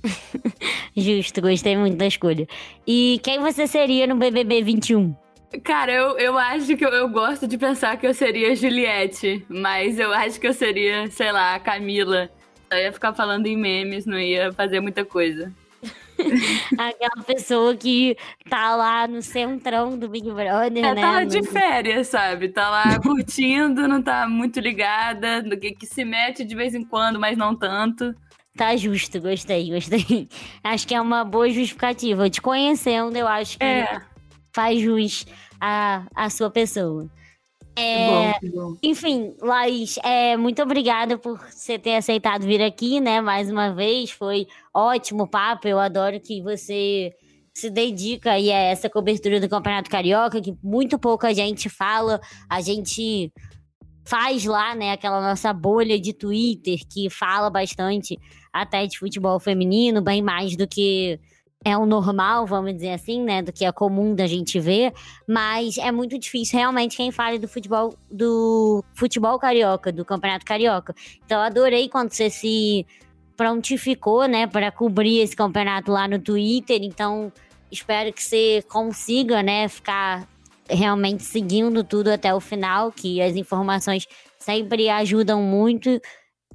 Justo, 0.95 1.41
gostei 1.41 1.77
muito 1.77 1.97
da 1.97 2.07
escolha. 2.07 2.47
E 2.85 3.19
quem 3.23 3.39
você 3.39 3.67
seria 3.67 4.07
no 4.07 4.15
BBB 4.15 4.63
21? 4.63 5.15
Cara, 5.63 5.91
eu, 5.91 6.17
eu 6.17 6.37
acho 6.37 6.77
que 6.77 6.85
eu, 6.85 6.89
eu 6.89 7.09
gosto 7.09 7.45
de 7.45 7.57
pensar 7.57 7.97
que 7.97 8.07
eu 8.07 8.13
seria 8.13 8.55
Juliette, 8.55 9.45
mas 9.49 9.99
eu 9.99 10.13
acho 10.13 10.39
que 10.39 10.47
eu 10.47 10.53
seria, 10.53 11.09
sei 11.11 11.31
lá, 11.31 11.59
Camila. 11.59 12.29
Só 12.71 12.79
ia 12.79 12.93
ficar 12.93 13.13
falando 13.13 13.47
em 13.47 13.57
memes, 13.57 14.05
não 14.05 14.17
ia 14.17 14.51
fazer 14.53 14.79
muita 14.79 15.03
coisa. 15.03 15.51
Aquela 16.77 17.23
pessoa 17.25 17.75
que 17.75 18.15
tá 18.49 18.75
lá 18.75 19.07
no 19.07 19.21
centrão 19.21 19.97
do 19.97 20.07
Big 20.07 20.29
Brother, 20.29 20.85
é, 20.85 20.95
né? 20.95 21.01
Tá 21.01 21.23
de 21.25 21.43
férias, 21.43 22.07
sabe? 22.07 22.49
Tá 22.49 22.69
lá 22.69 22.99
curtindo, 23.03 23.87
não 23.87 24.01
tá 24.01 24.27
muito 24.27 24.59
ligada, 24.59 25.43
que, 25.57 25.71
que 25.71 25.85
se 25.85 26.05
mete 26.05 26.45
de 26.45 26.55
vez 26.55 26.73
em 26.73 26.83
quando, 26.83 27.19
mas 27.19 27.37
não 27.37 27.55
tanto. 27.55 28.15
Tá 28.57 28.75
justo, 28.75 29.19
gostei, 29.21 29.69
gostei. 29.69 30.27
Acho 30.63 30.87
que 30.87 30.93
é 30.93 31.01
uma 31.01 31.23
boa 31.23 31.49
justificativa. 31.49 32.29
Te 32.29 32.41
conhecendo, 32.41 33.15
eu 33.15 33.27
acho 33.27 33.57
que 33.57 33.63
é. 33.63 34.01
faz 34.53 34.79
jus 34.81 35.25
à, 35.59 36.03
à 36.13 36.29
sua 36.29 36.49
pessoa. 36.49 37.09
É, 37.75 38.33
bom, 38.43 38.49
bom. 38.53 38.77
Enfim, 38.83 39.33
Laís, 39.41 39.97
é, 40.03 40.35
muito 40.35 40.61
obrigada 40.61 41.17
por 41.17 41.39
você 41.39 41.79
ter 41.79 41.95
aceitado 41.95 42.43
vir 42.43 42.61
aqui, 42.61 42.99
né? 42.99 43.21
Mais 43.21 43.49
uma 43.49 43.73
vez, 43.73 44.11
foi 44.11 44.45
ótimo 44.73 45.27
papo. 45.27 45.67
Eu 45.67 45.79
adoro 45.79 46.19
que 46.19 46.41
você 46.41 47.13
se 47.53 47.69
dedica 47.69 48.31
aí 48.31 48.51
a 48.51 48.57
essa 48.57 48.89
cobertura 48.89 49.39
do 49.39 49.49
Campeonato 49.49 49.89
Carioca, 49.89 50.41
que 50.41 50.53
muito 50.61 50.99
pouca 50.99 51.33
gente 51.33 51.69
fala. 51.69 52.19
A 52.49 52.61
gente 52.61 53.31
faz 54.03 54.45
lá, 54.45 54.75
né, 54.75 54.91
aquela 54.91 55.21
nossa 55.21 55.53
bolha 55.53 55.99
de 55.99 56.13
Twitter 56.13 56.79
que 56.89 57.09
fala 57.09 57.49
bastante 57.49 58.19
até 58.51 58.85
de 58.85 58.97
futebol 58.97 59.39
feminino, 59.39 60.01
bem 60.01 60.21
mais 60.21 60.55
do 60.55 60.67
que 60.67 61.19
é 61.63 61.77
o 61.77 61.85
normal, 61.85 62.45
vamos 62.47 62.73
dizer 62.73 62.93
assim, 62.93 63.23
né, 63.23 63.41
do 63.41 63.53
que 63.53 63.63
é 63.63 63.71
comum 63.71 64.15
da 64.15 64.25
gente 64.25 64.59
ver, 64.59 64.91
mas 65.27 65.77
é 65.77 65.91
muito 65.91 66.17
difícil 66.17 66.57
realmente 66.57 66.97
quem 66.97 67.11
fale 67.11 67.37
do 67.37 67.47
futebol 67.47 67.93
do 68.09 68.83
futebol 68.93 69.37
carioca, 69.37 69.91
do 69.91 70.03
Campeonato 70.03 70.43
Carioca. 70.43 70.95
Então 71.23 71.39
adorei 71.39 71.87
quando 71.87 72.11
você 72.11 72.29
se 72.29 72.85
prontificou, 73.37 74.25
né, 74.27 74.47
para 74.47 74.71
cobrir 74.71 75.19
esse 75.19 75.35
campeonato 75.35 75.91
lá 75.91 76.07
no 76.07 76.19
Twitter, 76.19 76.79
então 76.81 77.31
espero 77.71 78.11
que 78.11 78.23
você 78.23 78.63
consiga, 78.67 79.41
né, 79.43 79.67
ficar 79.67 80.27
realmente 80.71 81.23
seguindo 81.23 81.83
tudo 81.83 82.09
até 82.09 82.33
o 82.33 82.39
final, 82.39 82.91
que 82.91 83.21
as 83.21 83.35
informações 83.35 84.07
sempre 84.39 84.89
ajudam 84.89 85.41
muito 85.41 85.99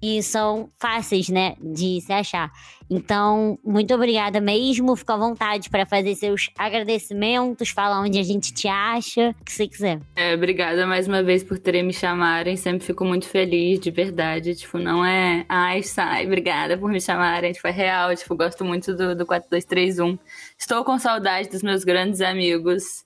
e 0.03 0.23
são 0.23 0.71
fáceis, 0.79 1.29
né, 1.29 1.55
de 1.61 2.01
se 2.01 2.13
achar. 2.13 2.51
Então, 2.89 3.59
muito 3.65 3.93
obrigada 3.95 4.41
mesmo. 4.41 4.95
Fica 4.95 5.15
à 5.15 5.17
vontade 5.17 5.69
para 5.69 5.85
fazer 5.85 6.15
seus 6.15 6.51
agradecimentos, 6.57 7.71
falar 7.71 8.01
onde 8.01 8.19
a 8.19 8.23
gente 8.23 8.53
te 8.53 8.69
acha, 8.69 9.35
o 9.41 9.45
que 9.45 9.53
você 9.53 9.67
quiser. 9.67 10.01
É, 10.15 10.35
obrigada 10.35 10.87
mais 10.87 11.09
uma 11.09 11.23
vez 11.23 11.43
por 11.43 11.59
terem 11.59 11.83
me 11.83 11.93
chamarem. 11.93 12.57
Sempre 12.57 12.87
fico 12.87 13.05
muito 13.05 13.27
feliz, 13.29 13.81
de 13.81 13.91
verdade. 13.91 14.55
Tipo, 14.55 14.79
não 14.79 15.05
é, 15.05 15.45
ai, 15.49 15.83
sai, 15.83 16.27
obrigada 16.27 16.79
por 16.79 16.91
me 16.91 17.01
chamarem. 17.01 17.53
Tipo, 17.53 17.67
é 17.67 17.73
real. 17.73 18.15
Tipo, 18.15 18.37
gosto 18.37 18.65
muito 18.65 18.95
do, 18.95 19.17
do 19.17 19.27
4231. 19.27 20.19
Estou 20.57 20.85
com 20.85 20.99
saudade 20.99 21.49
dos 21.49 21.63
meus 21.63 21.83
grandes 21.83 22.21
amigos, 22.21 23.05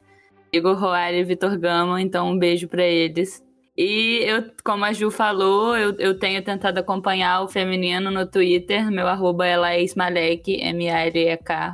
Igor 0.52 0.76
Roari 0.78 1.18
e 1.18 1.24
Vitor 1.24 1.58
Gama. 1.58 2.00
Então, 2.00 2.30
um 2.30 2.38
beijo 2.38 2.68
para 2.68 2.84
eles. 2.84 3.42
E 3.76 4.18
eu, 4.24 4.44
como 4.64 4.84
a 4.84 4.92
Ju 4.92 5.10
falou, 5.10 5.76
eu, 5.76 5.94
eu 5.98 6.18
tenho 6.18 6.42
tentado 6.42 6.78
acompanhar 6.78 7.42
o 7.42 7.48
feminino 7.48 8.10
no 8.10 8.26
Twitter. 8.26 8.90
Meu 8.90 9.06
arroba 9.06 9.46
é 9.46 9.56
Laís 9.56 9.94
Malek, 9.94 10.60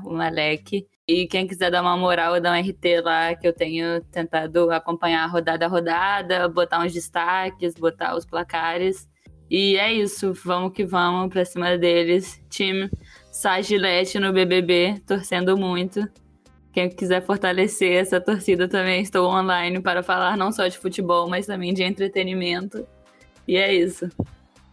o 0.05 0.13
Malek. 0.13 0.87
E 1.09 1.27
quem 1.27 1.47
quiser 1.47 1.71
dar 1.71 1.83
uma 1.83 1.97
moral, 1.97 2.41
dar 2.41 2.53
um 2.53 2.61
RT 2.61 3.01
lá, 3.03 3.35
que 3.35 3.47
eu 3.47 3.53
tenho 3.53 4.01
tentado 4.05 4.71
acompanhar 4.71 5.27
rodada 5.27 5.67
a 5.67 5.69
rodada, 5.69 6.49
botar 6.49 6.81
uns 6.85 6.93
destaques, 6.93 7.75
botar 7.75 8.17
os 8.17 8.25
placares. 8.25 9.09
E 9.49 9.77
é 9.77 9.93
isso, 9.93 10.33
vamos 10.45 10.73
que 10.73 10.85
vamos 10.85 11.33
pra 11.33 11.45
cima 11.45 11.79
deles. 11.79 12.43
Time 12.51 12.91
Sagilete 13.31 14.19
no 14.19 14.33
BBB, 14.33 15.01
torcendo 15.07 15.57
muito. 15.57 16.01
Quem 16.77 16.91
quiser 16.91 17.25
fortalecer 17.25 18.03
essa 18.03 18.21
torcida 18.21 18.69
também, 18.69 19.01
estou 19.01 19.27
online 19.31 19.81
para 19.81 20.03
falar 20.03 20.37
não 20.37 20.53
só 20.53 20.69
de 20.69 20.77
futebol, 20.77 21.27
mas 21.27 21.47
também 21.47 21.73
de 21.73 21.83
entretenimento. 21.83 22.87
E 23.49 23.57
é 23.57 23.75
isso. 23.75 24.11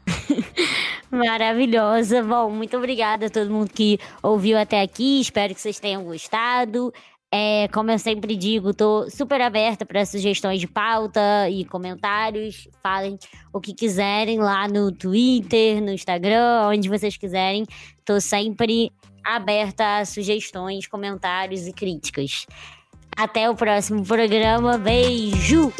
Maravilhosa. 1.09 2.21
Bom, 2.21 2.49
muito 2.49 2.75
obrigada 2.75 3.27
a 3.27 3.29
todo 3.29 3.49
mundo 3.49 3.69
que 3.73 3.97
ouviu 4.21 4.57
até 4.57 4.81
aqui. 4.81 5.21
Espero 5.21 5.55
que 5.55 5.61
vocês 5.61 5.79
tenham 5.79 6.03
gostado. 6.03 6.93
É, 7.33 7.69
como 7.69 7.89
eu 7.89 7.97
sempre 7.97 8.35
digo, 8.35 8.73
tô 8.73 9.09
super 9.09 9.39
aberta 9.39 9.85
para 9.85 10.05
sugestões 10.05 10.59
de 10.59 10.67
pauta 10.67 11.49
e 11.49 11.63
comentários. 11.63 12.67
Falem 12.81 13.17
o 13.53 13.61
que 13.61 13.73
quiserem 13.73 14.39
lá 14.39 14.67
no 14.67 14.91
Twitter, 14.91 15.81
no 15.81 15.93
Instagram, 15.93 16.67
onde 16.67 16.89
vocês 16.89 17.15
quiserem. 17.15 17.65
Tô 18.03 18.19
sempre 18.19 18.91
aberta 19.23 19.97
a 19.97 20.05
sugestões, 20.05 20.87
comentários 20.87 21.67
e 21.67 21.73
críticas. 21.73 22.45
Até 23.15 23.49
o 23.49 23.55
próximo 23.55 24.03
programa. 24.03 24.77
Beijo! 24.77 25.71